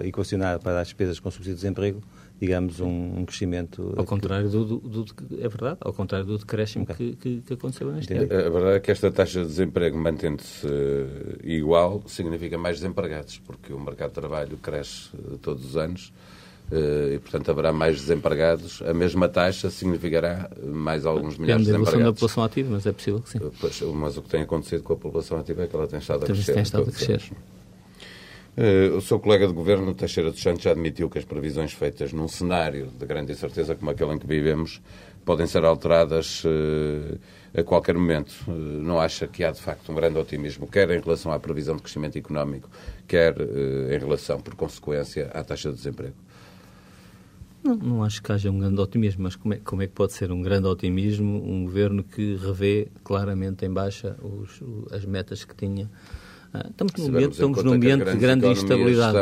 [0.03, 2.01] equacionar para as despesas com subsídio de desemprego
[2.37, 3.93] digamos, um, um crescimento...
[3.95, 5.05] Ao contrário do, do, do,
[5.41, 7.13] É verdade, ao contrário do decréscimo okay.
[7.13, 8.23] que, que, que, aconteceu neste ano.
[8.23, 10.67] A verdade é que esta taxa de desemprego mantendo-se
[11.45, 16.11] igual significa mais desempregados, porque o mercado de trabalho cresce todos os anos
[16.71, 18.81] e, portanto, haverá mais desempregados.
[18.81, 22.05] A mesma taxa significará mais alguns milhares de desempregados.
[22.05, 23.39] da população ativa, mas é possível que sim.
[23.59, 26.23] Pois, mas o que tem acontecido com a população ativa é que ela tem estado
[26.23, 26.53] a crescer.
[26.53, 27.21] Tem estado a crescer.
[28.57, 32.13] Uh, o seu colega de governo, Teixeira dos Santos, já admitiu que as previsões feitas
[32.13, 34.81] num cenário de grande incerteza como aquele em que vivemos
[35.25, 37.19] podem ser alteradas uh,
[37.53, 38.33] a qualquer momento.
[38.47, 41.75] Uh, não acha que há, de facto, um grande otimismo, quer em relação à previsão
[41.75, 42.69] de crescimento económico,
[43.05, 46.15] quer em relação, por consequência, à taxa de desemprego?
[47.65, 50.13] Não, não acho que haja um grande otimismo, mas como é, como é que pode
[50.13, 54.61] ser um grande otimismo um governo que revê claramente em baixa os,
[54.93, 55.89] as metas que tinha?
[56.53, 59.17] Ah, estamos num ambiente, estamos num ambiente de grande instabilidade.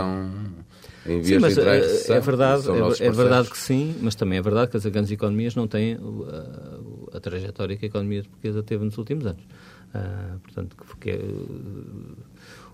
[1.23, 4.77] Sim, mas é, é verdade, é, é, verdade que sim, mas também é verdade que
[4.77, 9.25] as grandes economias não têm a, a trajetória que a economia portuguesa teve nos últimos
[9.25, 9.43] anos.
[9.43, 11.21] Uh, portanto, porque é,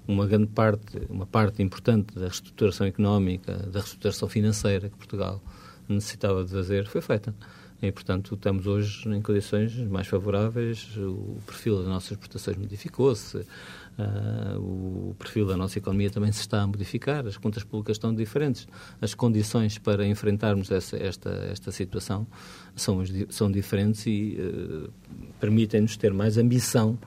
[0.07, 5.41] uma grande parte, uma parte importante da reestruturação económica, da reestruturação financeira que Portugal
[5.89, 7.33] necessitava de fazer, foi feita.
[7.81, 14.57] E, portanto, estamos hoje em condições mais favoráveis, o perfil das nossas exportações modificou-se, uh,
[14.57, 18.67] o perfil da nossa economia também se está a modificar, as contas públicas estão diferentes,
[19.01, 22.27] as condições para enfrentarmos essa, esta, esta situação
[22.75, 24.91] são, são diferentes e uh,
[25.39, 26.99] permitem-nos ter mais ambição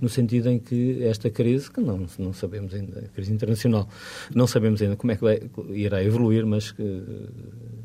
[0.00, 3.88] no sentido em que esta crise, que não, não sabemos ainda, crise internacional,
[4.34, 7.02] não sabemos ainda como é que vai, irá evoluir, mas que,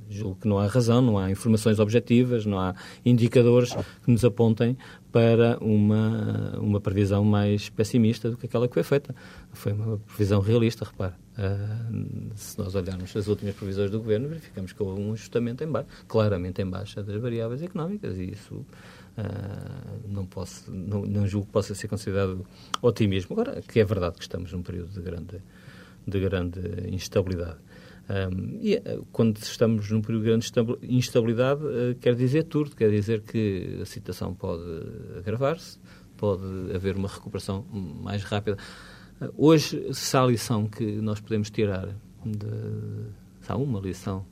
[0.09, 2.75] julgo que não há razão, não há informações objetivas, não há
[3.05, 4.77] indicadores que nos apontem
[5.11, 9.15] para uma, uma previsão mais pessimista do que aquela que foi feita.
[9.53, 11.13] Foi uma previsão realista, repare.
[11.37, 15.67] Uh, se nós olharmos as últimas previsões do Governo, verificamos que houve um ajustamento em
[16.07, 18.65] claramente em baixa das variáveis económicas e isso
[20.07, 22.45] não, posso, não, não julgo que possa ser considerado
[22.81, 23.33] otimismo.
[23.33, 25.41] Agora, que é verdade que estamos num período de grande,
[26.05, 27.57] de grande instabilidade.
[28.07, 32.75] Um, e uh, quando estamos num período de grande instabilidade, uh, quer dizer tudo.
[32.75, 34.63] Quer dizer que a situação pode
[35.17, 35.79] agravar-se,
[36.17, 38.57] pode haver uma recuperação mais rápida.
[39.35, 41.87] hoje, se há lição que nós podemos tirar,
[42.23, 42.47] de,
[43.41, 44.25] se há uma lição,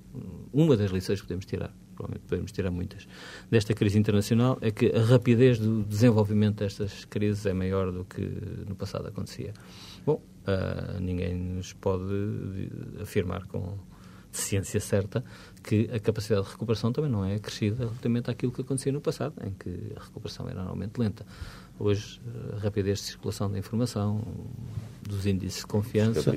[0.52, 3.08] uma das lições que podemos tirar provavelmente podemos tirar muitas,
[3.50, 8.22] desta crise internacional é que a rapidez do desenvolvimento destas crises é maior do que
[8.68, 9.54] no passado acontecia.
[10.06, 12.70] Bom, uh, ninguém nos pode
[13.02, 13.78] afirmar com
[14.32, 15.24] ciência certa
[15.64, 19.36] que a capacidade de recuperação também não é acrescida relativamente àquilo que acontecia no passado,
[19.46, 21.26] em que a recuperação era normalmente lenta.
[21.80, 22.22] Hoje,
[22.54, 24.22] a rapidez de circulação da informação,
[25.10, 26.32] dos índices de confiança,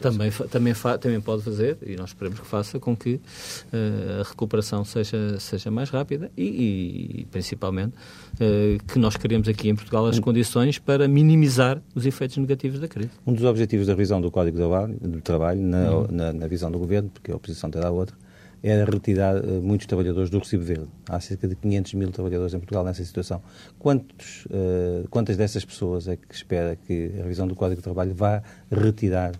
[0.00, 4.84] também, também, também pode fazer, e nós esperamos que faça, com que uh, a recuperação
[4.84, 10.18] seja, seja mais rápida e, e principalmente, uh, que nós queremos aqui em Portugal as
[10.18, 13.10] condições para minimizar os efeitos negativos da crise.
[13.26, 16.06] Um dos objetivos da revisão do Código do Trabalho, na, uhum.
[16.10, 18.16] na, na visão do Governo, porque a oposição terá outra,
[18.62, 20.88] era retirar uh, muitos trabalhadores do recibo verde.
[21.08, 23.42] Há cerca de 500 mil trabalhadores em Portugal nessa situação.
[23.78, 28.14] Quantos, uh, quantas dessas pessoas é que espera que a revisão do Código de Trabalho
[28.14, 29.32] vá retirar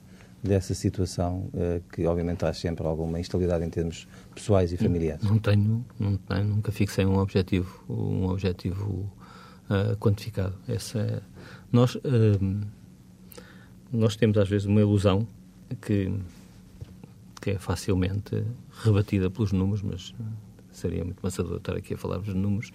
[0.42, 5.24] dessa situação uh, que, obviamente, traz sempre alguma instabilidade em termos pessoais e familiares?
[5.24, 9.12] Não tenho, não tenho nunca fixei um objetivo, um objetivo
[10.00, 10.54] quantificado.
[10.66, 11.20] Essa é,
[11.70, 11.94] nós,
[13.92, 15.28] nós temos, às vezes, uma ilusão
[15.82, 16.10] que
[17.48, 18.44] que é facilmente
[18.84, 20.14] rebatida pelos números, mas
[20.70, 22.70] seria muito maçador estar aqui a falar-vos de números,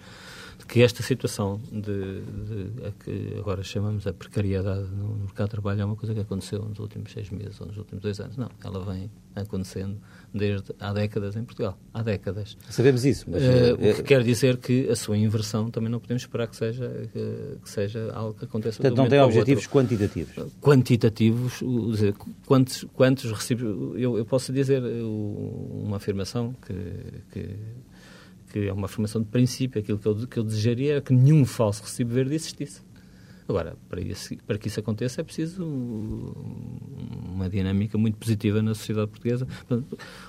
[0.68, 5.80] que esta situação de, de, a que agora chamamos a precariedade no mercado de trabalho
[5.80, 8.36] é uma coisa que aconteceu nos últimos seis meses ou nos últimos dois anos.
[8.36, 9.98] Não, ela vem acontecendo
[10.32, 11.78] desde há décadas em Portugal.
[11.92, 12.56] Há décadas.
[12.70, 13.26] Sabemos isso.
[13.28, 16.56] Mas, uh, o que quer dizer que a sua inversão também não podemos esperar que
[16.56, 19.78] seja, que, que seja algo que aconteça Portanto, não tem objetivos outro.
[19.78, 20.34] quantitativos?
[20.60, 22.14] Quantitativos, dizer,
[22.46, 23.98] quantos, quantos recibos...
[24.00, 26.74] Eu, eu posso dizer uma afirmação que,
[27.32, 27.56] que
[28.54, 31.44] que é uma afirmação de princípio, aquilo que eu, que eu desejaria é que nenhum
[31.44, 32.82] falso recibo verde existisse.
[33.48, 35.66] Agora, para, isso, para que isso aconteça é preciso
[37.34, 39.48] uma dinâmica muito positiva na sociedade portuguesa.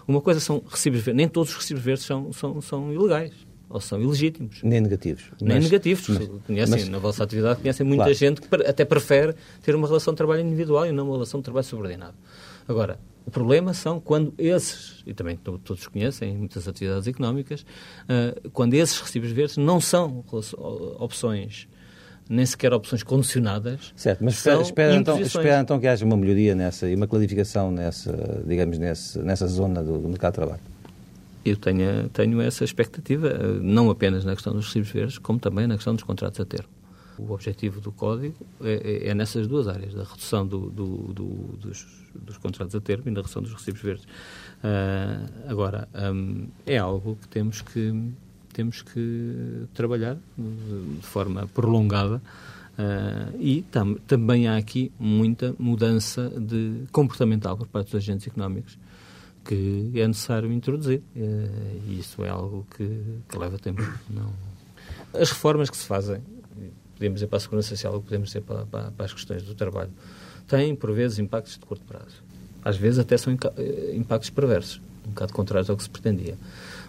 [0.07, 3.31] Uma coisa são recibos verdes, nem todos os recibos verdes são, são, são ilegais
[3.69, 4.63] ou são ilegítimos.
[4.63, 5.25] Nem negativos.
[5.39, 6.09] Nem mas, negativos.
[6.09, 8.17] Mas, conhecem, mas, na vossa atividade conhecem muita claro.
[8.17, 11.43] gente que até prefere ter uma relação de trabalho individual e não uma relação de
[11.43, 12.15] trabalho subordinado.
[12.67, 18.49] Agora, o problema são quando esses, e também todos conhecem em muitas atividades económicas, uh,
[18.51, 20.23] quando esses recibos verdes não são
[20.99, 21.67] opções
[22.27, 23.93] nem sequer opções condicionadas.
[23.95, 27.69] Certo, mas espera, espera, então, espera então que haja uma melhoria nessa e uma clarificação
[27.71, 30.61] nessa, digamos, nessa, nessa zona do, do mercado de trabalho.
[31.43, 35.75] Eu tenho, tenho essa expectativa, não apenas na questão dos recibos verdes, como também na
[35.75, 36.74] questão dos contratos a termo.
[37.17, 41.25] O objetivo do Código é, é, é nessas duas áreas, da redução do, do, do,
[41.57, 44.05] dos, dos, contratos a termo e da redução dos recibos verdes.
[44.05, 48.11] Uh, agora, um, é algo que temos que,
[48.53, 52.21] temos que trabalhar de forma prolongada
[52.75, 58.77] Uh, e tam, também há aqui muita mudança de comportamental por parte dos agentes económicos
[59.45, 61.01] que é necessário introduzir.
[61.15, 63.81] Uh, e isso é algo que, que leva tempo.
[64.09, 64.33] Não.
[65.13, 66.21] As reformas que se fazem,
[66.95, 69.91] podemos dizer para a Segurança Social, podemos dizer para, para, para as questões do trabalho,
[70.47, 72.23] têm, por vezes, impactos de curto prazo.
[72.63, 76.35] Às vezes até são eh, impactos perversos, um bocado contrários ao que se pretendia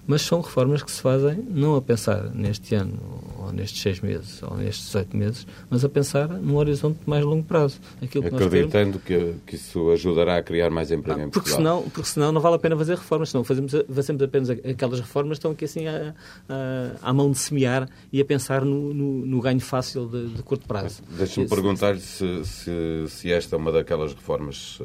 [0.06, 2.98] mas são reformas que se fazem não a pensar neste ano,
[3.38, 7.24] ou nestes seis meses, ou nestes oito meses, mas a pensar num horizonte de mais
[7.24, 7.80] longo prazo.
[8.00, 11.82] Aquilo que Acreditando que, que isso ajudará a criar mais emprego ah, em porque Senão,
[11.82, 15.38] porque senão não vale a pena fazer reformas, senão fazemos, fazemos apenas aquelas reformas que
[15.38, 16.14] estão aqui assim à,
[16.48, 20.42] à, à mão de semear e a pensar no, no, no ganho fácil de, de
[20.42, 21.02] curto prazo.
[21.10, 24.78] Deixe-me perguntar-lhe se, se, se, esta é uma daquelas reformas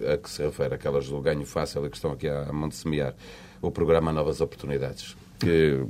[0.00, 2.68] eh, a que se refere, aquelas do ganho fácil e que estão aqui à mão
[2.68, 3.14] de semear
[3.60, 5.84] o programa Novas Oportunidades que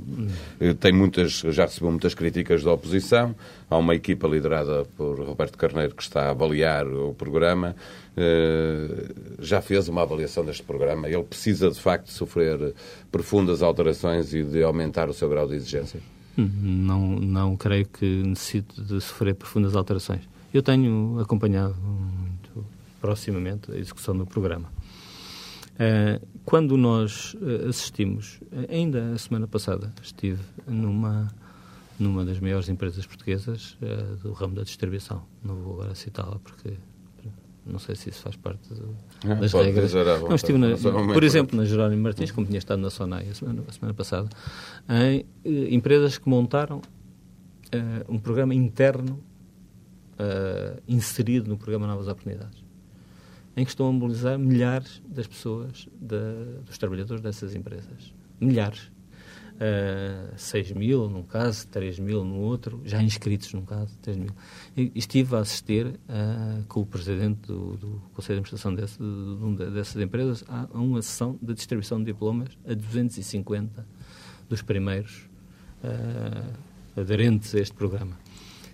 [0.59, 3.35] eh, tem muitas, já recebeu muitas críticas da oposição.
[3.69, 7.75] Há uma equipa liderada por Roberto Carneiro que está a avaliar o programa.
[8.15, 9.07] Eh,
[9.39, 11.09] já fez uma avaliação deste programa.
[11.09, 12.73] Ele precisa, de facto, sofrer
[13.11, 15.99] profundas alterações e de aumentar o seu grau de exigência?
[16.37, 20.21] Não, não creio que necessite de sofrer profundas alterações.
[20.53, 22.65] Eu tenho acompanhado muito
[23.01, 24.69] proximamente a execução do programa.
[25.79, 31.31] Eh, quando nós eh, assistimos, ainda a semana passada, estive numa,
[31.97, 35.23] numa das maiores empresas portuguesas eh, do ramo da distribuição.
[35.41, 36.73] Não vou agora citá-la porque
[37.65, 39.93] não sei se isso faz parte do, ah, das regras.
[39.93, 40.75] Não, estive na,
[41.13, 44.27] por exemplo, na Jerónimo Martins, como tinha estado na SONAI a semana, a semana passada,
[44.89, 45.25] em
[45.73, 49.23] empresas que montaram uh, um programa interno
[50.15, 52.68] uh, inserido no programa Novas Oportunidades
[53.55, 58.13] em que estão a mobilizar milhares das pessoas, de, dos trabalhadores dessas empresas.
[58.39, 58.91] Milhares.
[59.59, 64.17] Uh, ah, 6 mil num caso, 3 mil no outro, já inscritos num caso, 3
[64.17, 64.29] mil.
[64.77, 69.55] E estive a assistir uh, com o presidente do, do Conselho de Administração desse, de,
[69.57, 73.85] de, dessas empresas a, a, uma sessão de distribuição de diplomas a 250
[74.47, 75.29] dos primeiros
[75.83, 78.17] uh, aderentes a este programa.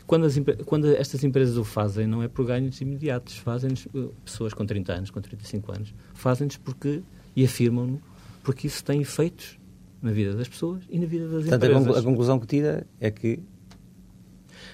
[0.08, 4.54] Quando, as, quando estas empresas o fazem, não é por ganhos imediatos, fazem-nos, eh, pessoas
[4.54, 7.02] com 30 anos, com 35 anos, fazem-nos porque,
[7.36, 8.00] e afirmam-no,
[8.44, 9.58] porque isso tem efeitos
[10.02, 11.98] na vida das pessoas e na vida das Portanto, empresas.
[11.98, 13.40] A conclusão que tira é que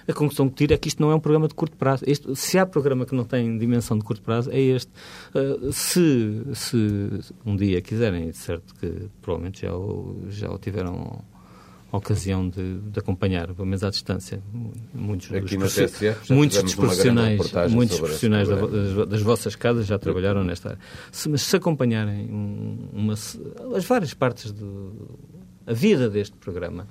[0.06, 2.04] a conclusão que tira é que isto não é um programa de curto prazo.
[2.06, 4.90] Este, se há programa que não tem dimensão de curto prazo, é este.
[5.34, 11.24] Uh, se, se um dia quiserem, certo que provavelmente já o, já o tiveram
[11.96, 14.42] ocasião de, de, acompanhar, pelo menos à distância,
[14.94, 20.70] muitos Aqui dos, muitos dos profissionais, muitos profissionais das, das, vossas casas já trabalharam nesta
[20.70, 20.80] área.
[21.10, 25.18] Se, mas se acompanharem uma, as várias partes do,
[25.66, 26.88] a vida deste programa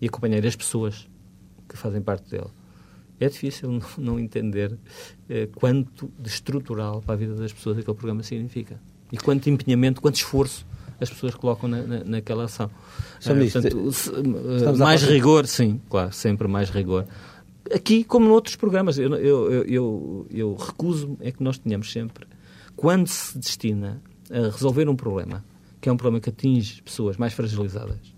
[0.00, 1.08] e acompanharem as pessoas
[1.66, 2.50] que fazem parte dele,
[3.18, 4.76] é difícil não, não entender
[5.30, 8.78] eh, quanto de estrutural para a vida das pessoas aquele programa significa.
[9.10, 10.66] E quanto empenhamento, quanto esforço
[11.00, 12.70] as pessoas colocam na, na, naquela ação.
[13.24, 17.06] Uh, portanto, se, uh, mais rigor, sim, claro, sempre mais rigor.
[17.74, 22.26] Aqui, como noutros programas, eu, eu, eu, eu recuso é que nós tenhamos sempre,
[22.76, 25.44] quando se destina a resolver um problema,
[25.80, 28.14] que é um problema que atinge pessoas mais fragilizadas,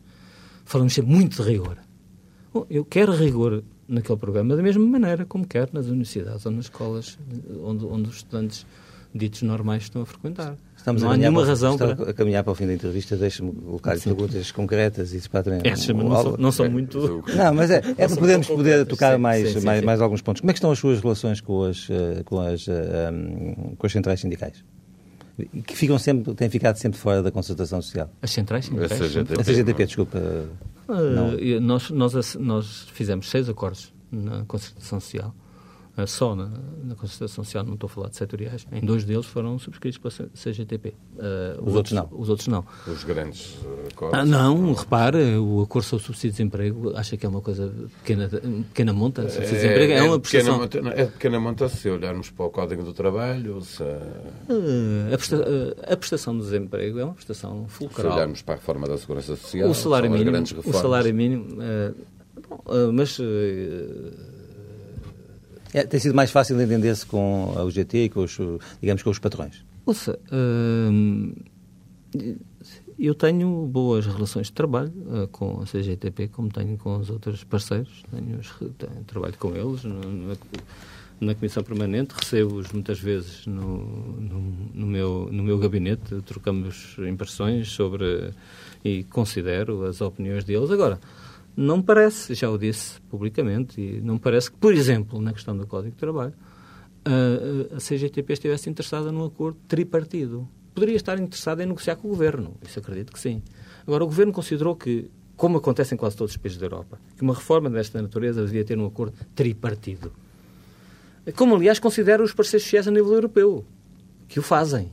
[0.65, 1.79] falamos sempre muito de rigor.
[2.53, 6.67] Bom, eu quero rigor naquele programa da mesma maneira como quero nas universidades ou nas
[6.67, 7.19] escolas
[7.63, 8.67] onde, onde os estudantes
[9.15, 10.57] ditos normais estão a frequentar.
[10.79, 12.11] Estamos não a há nenhuma para, razão para...
[12.11, 13.17] a caminhar para o fim da entrevista.
[13.17, 15.61] Deixe-me colocar-lhe perguntas concretas e para também...
[15.65, 17.25] Essas, não, são, não são muito...
[17.35, 20.23] Não, mas é, é para podermos poder tocar sim, mais, sim, sim, mais, mais, alguns
[20.23, 20.41] pontos.
[20.41, 23.87] Como é que estão as suas relações com as, eh, com as, eh, um, com
[23.87, 24.65] as centrais sindicais?
[25.67, 28.09] Que ficam sempre, têm ficado sempre fora da concertação social.
[28.23, 28.93] As centrais sindicais?
[28.93, 30.19] A CGTP, a CGTP desculpa.
[30.89, 35.35] Uh, nós, nós, nós fizemos seis acordos na concertação social
[36.07, 36.51] só na,
[36.85, 40.31] na Concertação Social, não estou a falar de setoriais, em dois deles foram subscritos pela
[40.35, 40.89] CGTP.
[40.89, 42.09] Uh, eh, os, os outros, não?
[42.13, 42.65] Os outros não.
[42.87, 43.59] Os grandes
[43.93, 44.19] acordos?
[44.19, 47.73] Ah, não, repare, o acordo sobre subsídio de desemprego, acha que é uma coisa
[48.03, 49.23] pequena, pequena monta?
[49.23, 52.31] É, subsídio de desemprego é, é uma pequena monta, É de pequena monta se olharmos
[52.31, 53.83] para o Código do Trabalho, se...
[53.83, 58.13] Uh, a, presta, uh, a, prestação do desemprego é uma prestação fulcral.
[58.13, 61.57] Se olharmos para a reforma da Segurança Social, o salário mínimo, o salário mínimo,
[62.49, 63.19] bom, mas
[65.73, 68.39] é, tem sido mais fácil entender-se com a UGT e com os,
[68.81, 69.65] digamos, com os patrões?
[69.85, 71.33] Ouça, hum,
[72.99, 77.45] eu tenho boas relações de trabalho uh, com a CGTP, como tenho com os outros
[77.45, 78.03] parceiros.
[78.11, 78.41] Tenho,
[78.77, 80.37] tenho trabalho com eles na,
[81.21, 83.79] na, Comissão Permanente, recebo-os muitas vezes no,
[84.21, 84.41] no,
[84.75, 88.33] no, meu, no meu gabinete, trocamos impressões sobre
[88.85, 90.71] e considero as opiniões deles.
[90.71, 90.99] Agora,
[91.61, 95.67] não parece, já o disse publicamente, e não parece que, por exemplo, na questão do
[95.67, 96.33] Código de Trabalho,
[97.05, 100.49] a, CGTP estivesse interessada num acordo tripartido.
[100.73, 103.43] Poderia estar interessada em negociar com o Governo, isso acredito que sim.
[103.85, 107.23] Agora, o Governo considerou que, como acontece em quase todos os países da Europa, que
[107.23, 110.13] uma reforma desta natureza devia ter um acordo tripartido.
[111.35, 113.65] Como, aliás, considera os parceiros sociais a nível europeu,
[114.29, 114.93] que o fazem.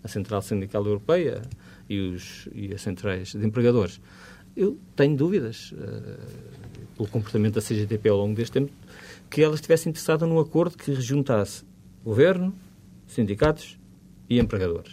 [0.00, 1.42] A Central Sindical Europeia
[1.88, 4.00] e, os, e as centrais de empregadores.
[4.56, 8.72] Eu tenho dúvidas, uh, pelo comportamento da CGTP ao longo deste tempo,
[9.28, 11.64] que ela estivesse interessada num acordo que juntasse
[12.04, 12.54] governo,
[13.06, 13.78] sindicatos
[14.28, 14.92] e empregadores.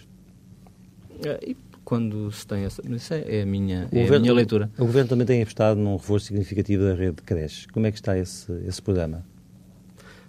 [1.19, 2.81] Uh, e quando se tem essa.
[2.89, 4.71] Isso é, é a minha, é governo, a minha leitura.
[4.77, 7.65] O Governo também tem apostado num reforço significativo da rede de creches.
[7.67, 9.25] Como é que está esse, esse programa?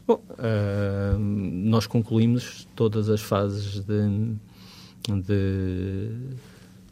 [0.07, 4.35] Bom, uh, nós concluímos todas as fases de,
[5.23, 6.11] de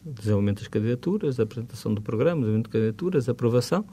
[0.05, 3.85] desenvolvimento das candidaturas, apresentação do programa, desenvolvimento de candidaturas, aprovação.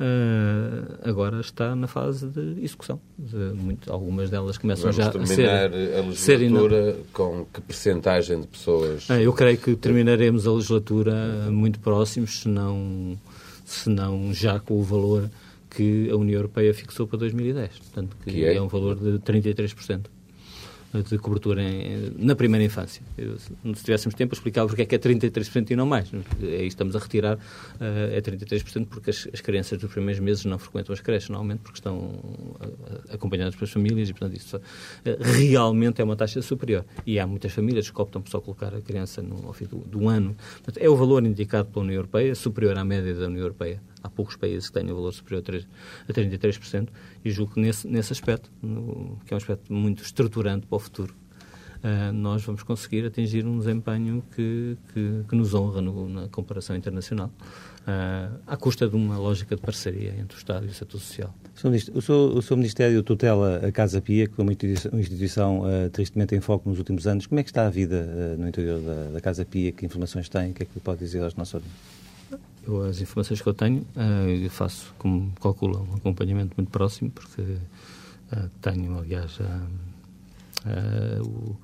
[0.00, 2.98] Uh, agora está na fase de execução.
[3.18, 5.36] De muito, algumas delas começam Vamos já a ser...
[5.36, 9.08] terminar a legislatura com que percentagem de pessoas...
[9.10, 13.18] Uh, eu creio que terminaremos a legislatura muito próximos, se não,
[13.66, 15.28] se não já com o valor
[15.68, 17.78] que a União Europeia fixou para 2010.
[17.78, 18.56] Portanto, que, que é?
[18.56, 20.06] é um valor de 33%
[20.92, 23.02] de cobertura em, na primeira infância.
[23.16, 26.10] Eu, se tivéssemos tempo, explicava porque é que é 33% e não mais.
[26.42, 27.40] É isso estamos a retirar, uh,
[28.12, 31.78] é 33% porque as, as, crianças dos primeiros meses não frequentam as creches, normalmente porque
[31.78, 32.18] estão
[33.12, 34.60] acompanhadas pelas famílias e, portanto, isso uh,
[35.38, 36.84] realmente é uma taxa superior.
[37.06, 39.78] E há muitas famílias que optam por só colocar a criança no, ao fim do,
[39.78, 40.36] do ano.
[40.54, 44.08] Portanto, é o valor indicado pela União Europeia, superior à média da União Europeia há
[44.08, 45.42] poucos países que têm o valor superior
[46.08, 46.88] a 33%,
[47.24, 50.78] e julgo que nesse, nesse aspecto, no, que é um aspecto muito estruturante para o
[50.78, 51.14] futuro,
[51.80, 56.76] uh, nós vamos conseguir atingir um desempenho que, que, que nos honra no, na comparação
[56.76, 57.30] internacional,
[57.82, 61.34] uh, à custa de uma lógica de parceria entre o Estado e o setor social.
[61.94, 65.60] O seu, o seu Ministério tutela a Casa Pia, que é uma instituição, uma instituição
[65.60, 67.26] uh, tristemente em foco nos últimos anos.
[67.26, 69.72] Como é que está a vida no interior da, da Casa Pia?
[69.72, 70.52] Que informações tem?
[70.52, 71.99] O que é que pode dizer aos nossos ouvintes?
[72.66, 77.10] Eu, as informações que eu tenho, uh, eu faço, como calculam, um acompanhamento muito próximo,
[77.10, 81.56] porque uh, tenho, aliás, uh, o,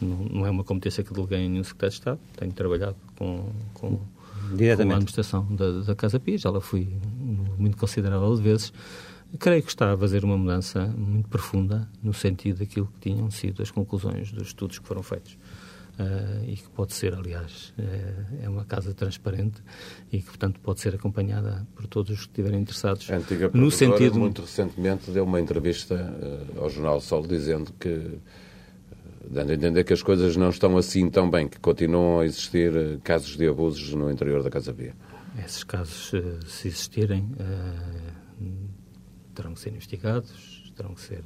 [0.00, 3.96] não, é uma competência que deleguei em nenhum secretário de Estado, tenho trabalhado com, com,
[3.96, 4.02] com
[4.58, 6.88] a administração da, da, Casa Pia, já lá fui
[7.58, 8.72] muito considerável de vezes.
[9.38, 13.62] Creio que está a fazer uma mudança muito profunda no sentido daquilo que tinham sido
[13.62, 15.36] as conclusões dos estudos que foram feitos.
[15.96, 19.62] Uh, e que pode ser, aliás, é, é, uma casa transparente
[20.10, 23.08] e que, portanto, pode ser acompanhada por todos os que estiverem interessados.
[23.08, 28.18] A antiga no sentido muito recentemente deu uma entrevista uh, ao jornal Sol dizendo que
[29.30, 32.72] dando a entender que as coisas não estão assim tão bem, que continuam a existir
[33.04, 34.96] casos de abusos no interior da Casa Via.
[35.44, 36.10] Esses casos,
[36.46, 37.30] se existirem,
[39.32, 41.22] terão que ser investigados, terão que ser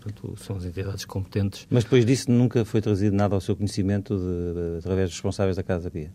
[0.00, 1.66] portanto, são as entidades competentes.
[1.70, 5.56] Mas depois disso nunca foi trazido nada ao seu conhecimento de, de, através dos responsáveis
[5.56, 6.12] da Casa Pia?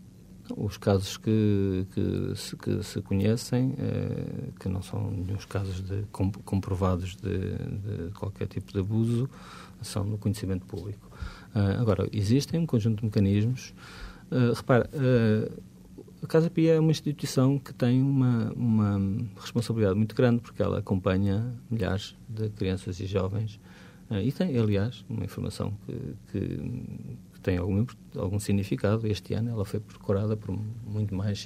[0.57, 6.03] Os casos que, que, se, que se conhecem, eh, que não são nenhum casos de,
[6.43, 9.29] comprovados de, de, qualquer tipo de abuso,
[9.81, 11.09] são no conhecimento público.
[11.55, 13.73] Uh, agora, existem um conjunto de mecanismos.
[14.31, 15.63] Uh, repara, uh,
[16.23, 20.79] a Casa Pia é uma instituição que tem uma, uma responsabilidade muito grande, porque ela
[20.79, 23.59] acompanha milhares de crianças e jovens
[24.21, 26.39] e tem, aliás, uma informação que, que,
[27.33, 27.85] que tem algum,
[28.15, 29.07] algum significado.
[29.07, 30.51] Este ano ela foi procurada por
[30.85, 31.43] muito mais,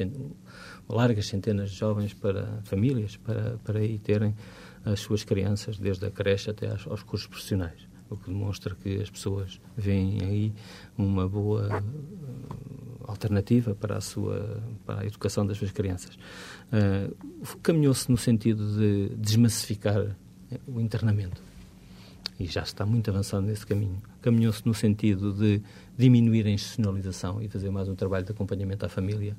[0.89, 4.35] largas centenas de jovens para famílias, para, para aí terem
[4.83, 7.87] as suas crianças, desde a creche até aos, aos cursos profissionais.
[8.09, 10.53] O que demonstra que as pessoas veem aí
[10.97, 11.83] uma boa ah,
[13.11, 16.15] alternativa para a, sua, para a educação das suas crianças.
[16.71, 20.15] Uh, Caminhou-se no sentido de desmassificar
[20.65, 21.46] o internamento
[22.39, 24.01] e já está muito avançado nesse caminho.
[24.21, 25.61] Caminhou-se no sentido de
[25.97, 29.35] diminuir a institucionalização e fazer mais um trabalho de acompanhamento à família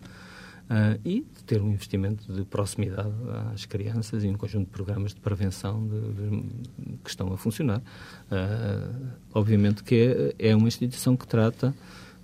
[0.68, 3.12] uh, e de ter um investimento de proximidade
[3.52, 7.78] às crianças e um conjunto de programas de prevenção de, de, que estão a funcionar.
[7.78, 11.74] Uh, obviamente que é, é, uma instituição que trata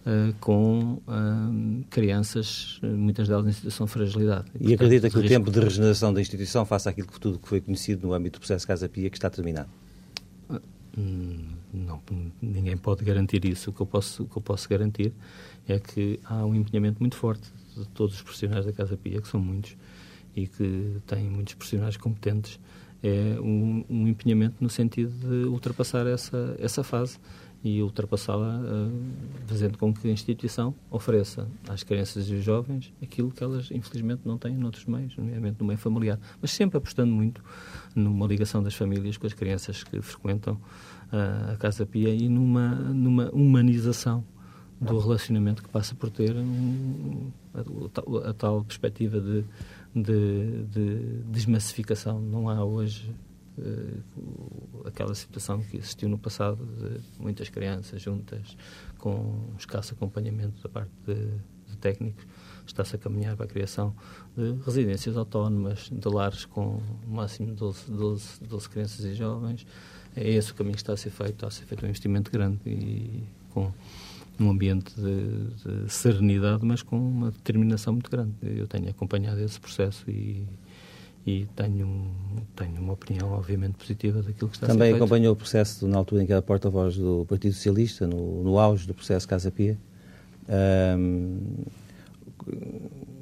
[0.07, 4.45] Uh, com uh, crianças, muitas delas em situação de fragilidade.
[4.61, 7.49] E, e acredita que o tempo de regeneração da instituição faça aquilo que tudo que
[7.49, 9.70] foi conhecido no âmbito do processo Casa Pia que está terminado?
[10.97, 12.01] Hum, não,
[12.40, 13.70] ninguém pode garantir isso.
[13.70, 15.12] O que, eu posso, o que eu posso garantir
[15.66, 19.28] é que há um empenhamento muito forte de todos os profissionais da Casa Pia, que
[19.28, 19.76] são muitos,
[20.36, 22.59] e que têm muitos profissionais competentes
[23.05, 27.18] é um, um empenhamento no sentido de ultrapassar essa, essa fase
[27.64, 28.92] e ultrapassá-la, uh,
[29.46, 34.20] fazendo com que a instituição ofereça às crianças e aos jovens aquilo que elas, infelizmente,
[34.26, 36.20] não têm noutros meios, nomeadamente no meio familiar.
[36.42, 37.42] Mas sempre apostando muito
[37.94, 40.54] numa ligação das famílias com as crianças que frequentam
[41.10, 44.22] uh, a Casa Pia e numa, numa humanização
[44.78, 49.44] do relacionamento que passa por ter um, a, a, a, tal perspectiva de,
[49.94, 52.20] de, de desmassificação.
[52.20, 53.10] Não há hoje
[54.84, 58.57] aquela situação que existiu no passado de muitas crianças juntas
[58.98, 61.14] com escasso acompanhamento da parte de,
[61.70, 62.24] de técnicos.
[62.66, 63.94] Está-se a caminhar para a criação
[64.36, 69.66] de residências autónomas, de lares com no máximo 12, 12, 12 crianças e jovens.
[70.16, 71.34] É esse o caminho que está a ser feito.
[71.34, 73.72] Está a ser feito um investimento grande e com
[74.38, 78.34] num ambiente de, de, serenidade, mas com uma determinação muito grande.
[78.42, 80.44] Eu tenho acompanhado esse processo e,
[81.27, 82.11] e tenho,
[82.55, 85.03] tenho uma opinião, obviamente, positiva daquilo que está Também a ser feito.
[85.03, 88.87] acompanhou o processo na altura em que era porta-voz do Partido Socialista, no, no auge
[88.87, 89.79] do processo Casa Pia.
[90.99, 91.64] Um,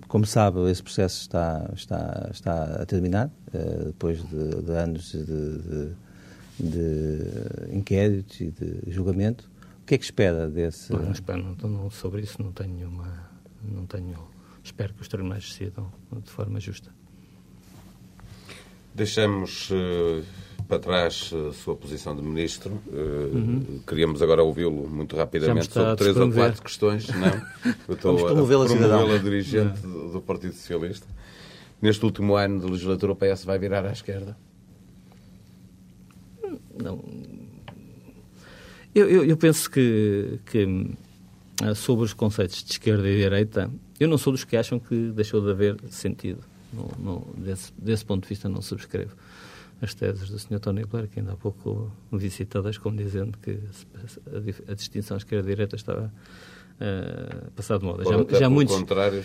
[0.08, 5.24] como sabe, esse processo está, está, está a terminar, uh, depois de, de anos de,
[5.24, 5.92] de,
[6.58, 9.48] de inquéritos e de julgamento.
[9.82, 10.92] O que é que espera desse...
[10.92, 13.30] Não, espero, não, não, sobre isso não tenho uma...
[13.62, 14.18] Não tenho...
[14.64, 15.92] Espero que os tribunais decidam
[16.24, 16.90] de forma justa.
[18.94, 20.22] Deixamos uh,
[20.68, 22.80] para trás a sua posição de ministro.
[22.86, 23.80] Uh, uhum.
[23.86, 27.08] Queríamos agora ouvi-lo muito rapidamente sobre três ou quatro questões.
[27.08, 27.42] Não,
[27.88, 31.06] eu estou a promovê-la dirigente do, do Partido Socialista.
[31.80, 34.36] Neste último ano de legislatura, o PS vai virar à esquerda?
[36.80, 37.02] Não.
[38.94, 40.94] Eu, eu, eu penso que, que
[41.62, 45.10] ah, sobre os conceitos de esquerda e direita, eu não sou dos que acham que
[45.10, 49.14] deixou de haver sentido não, não, desse, desse ponto de vista, não subscrevo
[49.82, 50.60] as teses do Sr.
[50.60, 53.58] Tony Blair, que ainda há pouco me disse todas como dizendo que
[54.68, 56.12] a, a distinção esquerda-direita estava
[56.82, 58.04] uh, passado de moda.
[58.04, 58.76] Já, já muitos,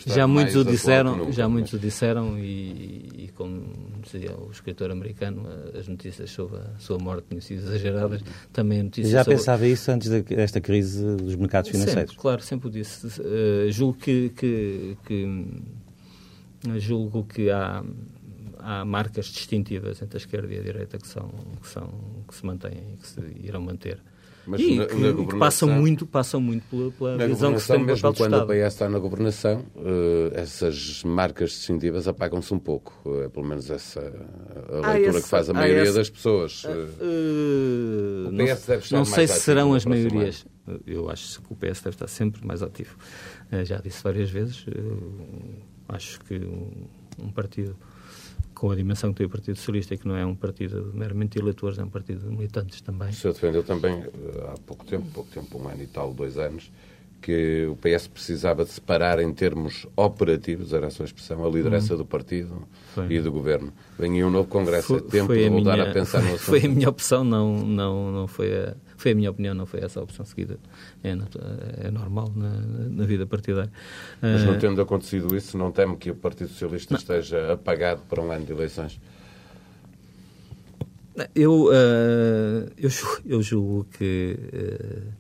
[0.06, 3.68] já muitos o disseram, já muitos o disseram e, e, como
[4.02, 5.44] dizia o escritor americano,
[5.78, 8.24] as notícias sobre a sua morte tinham sido exageradas.
[8.52, 9.38] Também notícias já sobre...
[9.38, 12.12] pensava isso antes desta crise dos mercados financeiros?
[12.12, 13.22] Sempre, claro, sempre o disse.
[13.22, 15.46] Uh, julgo que, que, que
[16.80, 17.84] julgo que há,
[18.60, 21.30] há marcas distintivas entre a esquerda e a direita que, são,
[21.62, 21.90] que, são,
[22.28, 24.02] que se mantêm e que se irão manter.
[24.48, 27.68] Mas e na, que, na que, passam muito, passam muito pela, pela visão que se
[27.68, 28.52] tem mesmo quando Estado.
[28.52, 32.98] a PS está na governação, uh, essas marcas distintivas apagam-se um pouco.
[33.04, 36.64] Uh, é pelo menos essa a leitura essa, que faz a maioria essa, das pessoas.
[36.64, 40.46] Uh, o PS não, deve estar Não sei se serão as maiorias.
[40.66, 40.80] Ano.
[40.88, 42.96] Eu acho que o PS deve estar sempre mais ativo.
[43.66, 44.66] já disse várias vezes
[45.90, 46.72] Acho que um,
[47.20, 47.76] um partido
[48.54, 51.34] com a dimensão que tem o Partido Socialista e que não é um partido meramente
[51.34, 53.10] de eleitores, é um partido de militantes também.
[53.10, 56.40] O senhor defendeu também, eh, há pouco tempo, pouco tempo, um ano e tal, dois
[56.40, 56.72] anos,
[57.22, 61.94] que o PS precisava de separar em termos operativos, era a sua expressão, a liderança
[61.94, 62.00] uhum.
[62.00, 63.14] do partido foi.
[63.14, 63.72] e do governo.
[63.98, 66.42] Vem aí um novo Congresso, foi, é tempo de voltar minha, a pensar no assunto.
[66.50, 69.82] Foi a minha opção, não, não, não foi a foi a minha opinião, não foi
[69.82, 70.60] essa a opção seguida.
[71.04, 71.16] É,
[71.88, 73.72] é normal na, na, vida partidária.
[74.20, 77.00] Mas não ah, tendo acontecido isso, não teme que o Partido Socialista não.
[77.00, 79.00] esteja apagado para um ano de eleições?
[81.34, 82.90] Eu, uh, eu,
[83.26, 85.14] eu julgo que, uh,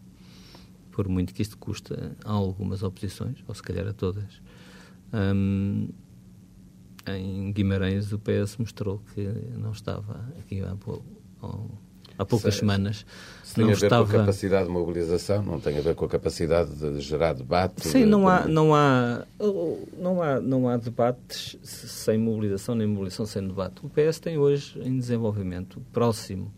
[0.91, 4.41] por muito que isto custa a algumas oposições, ou se calhar a todas,
[5.13, 5.87] um,
[7.07, 9.21] em Guimarães o PS mostrou que
[9.57, 10.75] não estava aqui há,
[12.17, 12.59] há poucas Sei.
[12.61, 13.05] semanas
[13.57, 14.05] tem a ver estava...
[14.05, 17.87] com a capacidade de mobilização, não tem a ver com a capacidade de gerar debate.
[17.87, 18.05] Sim, de...
[18.05, 19.25] não, há, não, há,
[19.97, 23.83] não, há, não há debates sem mobilização, nem mobilização sem debate.
[23.83, 26.51] O PS tem hoje em desenvolvimento próximo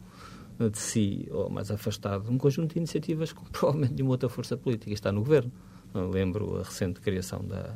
[0.60, 4.92] de si, ou mais afastado, um conjunto de iniciativas com provavelmente nenhuma outra força política.
[4.92, 5.52] Está no governo.
[5.94, 7.76] Eu lembro a recente criação da,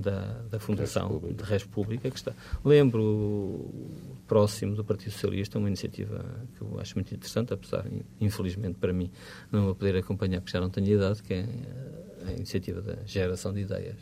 [0.00, 2.32] da, da Fundação de Res Pública, que está.
[2.64, 3.70] Lembro
[4.26, 6.24] próximo do Partido Socialista, uma iniciativa
[6.56, 7.84] que eu acho muito interessante, apesar,
[8.20, 9.10] infelizmente para mim,
[9.50, 11.46] não a poder acompanhar porque já não tenho idade, que é
[12.26, 13.96] a iniciativa da geração de ideias,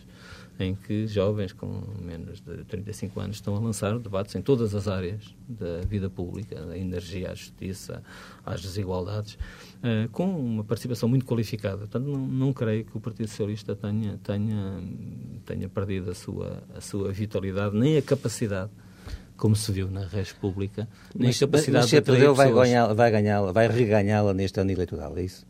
[0.58, 4.86] em que jovens com menos de 35 anos estão a lançar debates em todas as
[4.86, 8.02] áreas da vida pública, da energia à justiça,
[8.44, 11.78] às desigualdades, uh, com uma participação muito qualificada.
[11.78, 14.82] Portanto, não, não creio que o Partido Socialista tenha, tenha,
[15.44, 18.70] tenha perdido a sua, a sua vitalidade, nem a capacidade
[19.36, 22.92] como se viu na Res Pública, nem mas, capacidade mas se de perdeu, vai, ganhar,
[22.94, 25.44] vai, ganhá-la, vai reganhá-la neste ano eleitoral, é isso?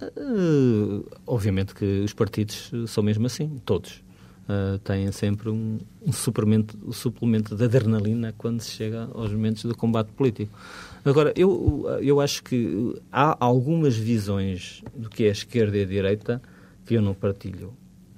[0.00, 4.02] Uh, obviamente que os partidos são mesmo assim, todos.
[4.48, 9.64] Uh, têm sempre um, um, suplemento, um suplemento de adrenalina quando se chega aos momentos
[9.64, 10.58] do combate político.
[11.04, 15.86] Agora, eu, eu acho que há algumas visões do que é a esquerda e a
[15.86, 16.42] direita
[16.84, 17.72] que eu não partilho.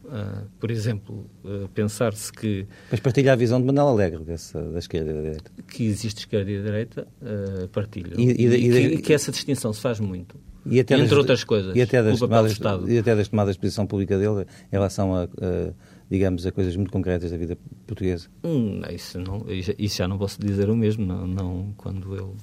[0.05, 2.66] Uh, por exemplo, uh, pensar-se que.
[2.91, 5.53] Mas partilha a visão de Manuel Alegre dessa, da esquerda e da direita?
[5.68, 8.18] Que existe esquerda e direita, uh, partilho.
[8.18, 10.35] E, e, e, que, que, essa distinção se faz muito.
[10.66, 13.61] E até entre das, outras coisas, e até, das tomadas, e até das tomadas de
[13.61, 15.72] posição pública dele em relação a, a,
[16.11, 17.56] digamos, a coisas muito concretas da vida
[17.86, 18.28] portuguesa?
[18.44, 22.36] Hum, isso, não, isso já não posso dizer o mesmo, não, não quando eu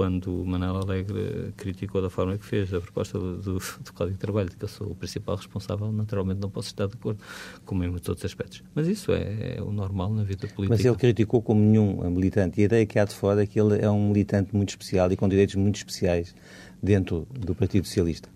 [0.00, 4.16] quando o Manuel Alegre criticou da forma que fez a proposta do, do, do, Código
[4.16, 7.20] de Trabalho, de que eu sou o principal responsável, naturalmente não posso estar de acordo,
[7.66, 8.62] como em muitos outros aspectos.
[8.74, 10.70] Mas isso é, é o normal na vida política.
[10.70, 12.58] Mas ele criticou como nenhum militante.
[12.58, 15.12] E a ideia que há de fora é que ele é um militante muito especial
[15.12, 16.34] e com direitos muito especiais
[16.82, 18.28] dentro do Partido Socialista.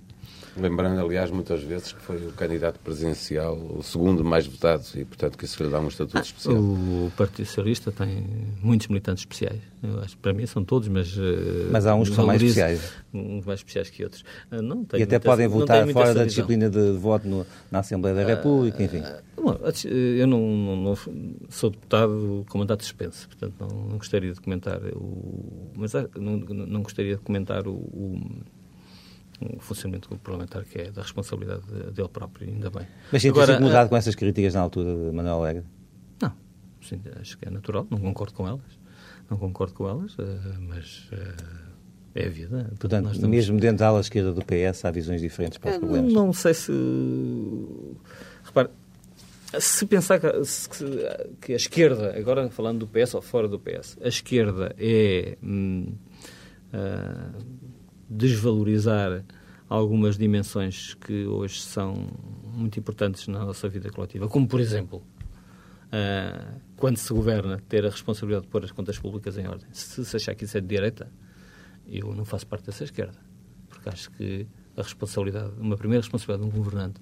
[0.57, 5.37] Lembrando, aliás, muitas vezes que foi o candidato presidencial o segundo mais votado e, portanto,
[5.37, 6.57] que isso lhe dá um estatuto ah, especial.
[6.57, 8.25] O Partido Socialista tem
[8.63, 9.61] muitos militantes especiais.
[9.83, 11.17] Eu acho que para mim são todos, mas.
[11.19, 12.93] Eh, mas há uns que são mais especiais.
[13.13, 14.25] Uns mais especiais que outros.
[14.51, 18.23] Ah, não e até podem votar fora da disciplina de voto no, na Assembleia da
[18.23, 19.03] ah, República, enfim.
[19.37, 20.97] Bom, eu não, não, não,
[21.51, 25.71] sou deputado com mandato suspenso, portanto não, não gostaria de comentar o.
[25.77, 28.21] Mas não, não gostaria de comentar o, o
[29.57, 32.87] o funcionamento parlamentar que é da responsabilidade dele próprio, ainda bem.
[33.13, 35.65] Mas sente-se incomodado com essas críticas na altura de Manuel Alegre?
[36.21, 36.33] Não,
[36.81, 38.79] sim, acho que é natural, não concordo com elas,
[39.31, 42.73] não concordo com elas, eh, mas eh, é a vida.
[42.79, 43.31] Portanto, estamos...
[43.31, 46.13] mesmo dentro da ala esquerda do PS há visões diferentes para os problemas?
[46.13, 46.73] Não sei se...
[48.45, 48.71] Repare,
[49.59, 50.29] se pensar que,
[51.41, 55.37] que, a esquerda, agora falando do PS ou fora do PS, a esquerda é...
[55.43, 55.93] Hum,
[56.73, 57.65] uh,
[58.15, 59.25] desvalorizar
[59.69, 62.07] algumas dimensões que hoje são
[62.55, 65.03] muito importantes na nossa vida coletiva, como, por exemplo,
[65.89, 69.67] uh, quando se governa, ter a responsabilidade de pôr as contas públicas em ordem.
[69.73, 71.11] Se, se achar que isso é de direita,
[71.87, 73.19] eu não faço parte dessa esquerda,
[73.69, 74.47] porque acho que
[74.77, 77.01] a responsabilidade, uma primeira responsabilidade de um governante,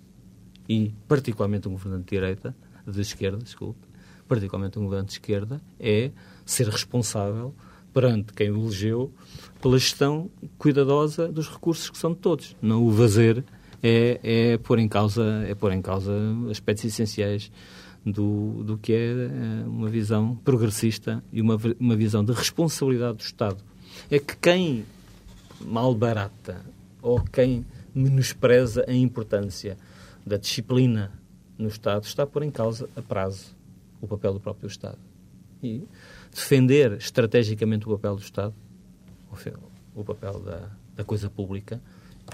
[0.68, 2.56] e particularmente um governante de direita,
[2.86, 3.86] de esquerda, desculpe,
[4.26, 6.10] particularmente um governante de esquerda, é
[6.46, 7.54] ser responsável
[7.92, 9.12] perante quem o elegeu
[9.60, 12.56] pela gestão cuidadosa dos recursos que são de todos.
[12.60, 13.44] Não o fazer
[13.82, 16.12] é, é, pôr, em causa, é pôr em causa
[16.50, 17.50] aspectos essenciais
[18.04, 23.20] do, do que é eh, uma visão progressista e uma, uma visão de responsabilidade do
[23.20, 23.58] Estado.
[24.10, 24.84] É que quem
[25.60, 26.64] malbarata
[27.00, 27.64] ou quem
[27.94, 29.76] menospreza a importância
[30.26, 31.12] da disciplina
[31.58, 33.54] no Estado está a pôr em causa a prazo
[34.00, 34.98] o papel do próprio Estado.
[35.62, 35.84] E
[36.32, 38.54] defender estrategicamente o papel do Estado,
[39.94, 41.80] o papel da, da coisa pública,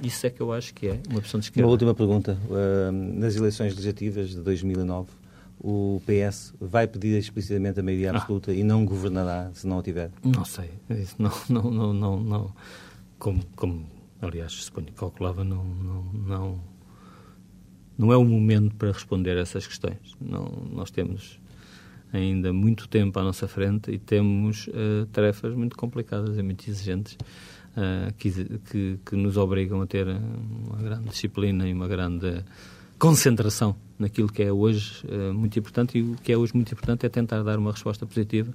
[0.03, 1.67] isso é que eu acho que é uma opção de esquerda.
[1.67, 2.39] Uma última pergunta.
[2.49, 5.09] Uh, nas eleições legislativas de 2009,
[5.61, 8.17] o PS vai pedir explicitamente a maioria ah.
[8.17, 8.55] absoluta ah.
[8.55, 10.11] e não governará se não a tiver?
[10.23, 10.71] Não sei.
[11.19, 12.53] Não, não, não, não, não.
[13.19, 13.87] Como, como
[14.23, 16.61] aliás, suponho que calculava, não, não, não,
[17.97, 19.99] não é o momento para responder a essas questões.
[20.21, 21.41] Não, nós temos
[22.13, 27.15] ainda muito tempo à nossa frente e temos uh, tarefas muito complicadas e muito exigentes
[27.77, 28.31] uh, que,
[28.71, 32.45] que, que, nos obrigam a ter uma grande disciplina e uma grande
[32.99, 37.05] concentração naquilo que é hoje uh, muito importante e o que é hoje muito importante
[37.05, 38.53] é tentar dar uma resposta positiva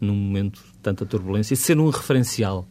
[0.00, 2.66] num momento de tanta turbulência e ser um referencial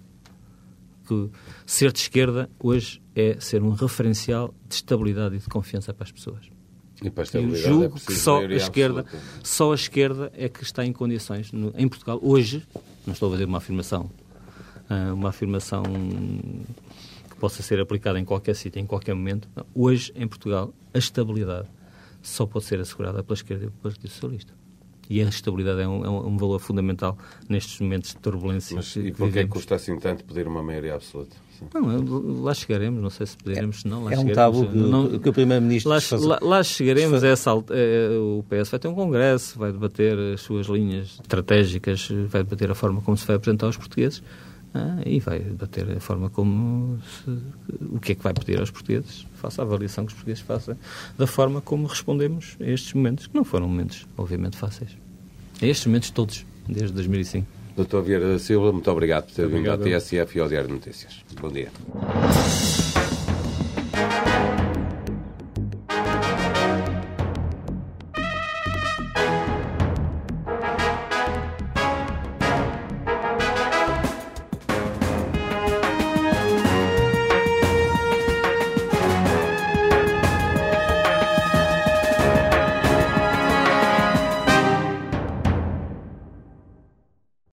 [1.08, 1.30] que
[1.66, 6.12] ser de esquerda hoje é ser um referencial de estabilidade e de confiança para as
[6.12, 6.53] pessoas.
[7.10, 9.28] E eu julgo é que só a esquerda, absoluta.
[9.44, 12.66] só a esquerda é que está em condições, no, em Portugal, hoje,
[13.06, 14.10] não estou a fazer uma afirmação,
[14.90, 15.84] uh, uma afirmação
[17.30, 20.98] que possa ser aplicada em qualquer sítio, em qualquer momento, não, hoje, em Portugal, a
[20.98, 21.68] estabilidade
[22.22, 24.54] só pode ser assegurada pela esquerda e pelo Partido Socialista.
[25.10, 27.18] E a estabilidade é um, é um valor fundamental
[27.50, 28.76] nestes momentos de turbulência.
[28.76, 31.36] Mas e porquê é custa assim tanto pedir uma maioria absoluta?
[31.74, 34.04] Não, lá chegaremos, não sei se poderemos, se não.
[34.04, 35.92] Lá é um tabu que, não, que o Primeiro-Ministro.
[35.92, 40.42] Lá, lá, lá, chegaremos, essa, é, o PS vai ter um congresso, vai debater as
[40.42, 44.24] suas linhas estratégicas, vai debater a forma como se vai apresentar aos portugueses
[44.74, 47.00] ah, e vai debater a forma como.
[47.02, 47.30] Se,
[47.92, 50.78] o que é que vai pedir aos portugueses, faça a avaliação que os portugueses façam
[51.18, 54.92] da forma como respondemos a estes momentos, que não foram momentos, obviamente, fáceis.
[55.62, 57.63] A estes momentos todos, desde 2005.
[57.76, 60.74] Doutor Vieira da Silva, muito obrigado por ter vindo ao TSF e ao Diário de
[60.74, 61.24] Notícias.
[61.42, 61.72] Bom dia.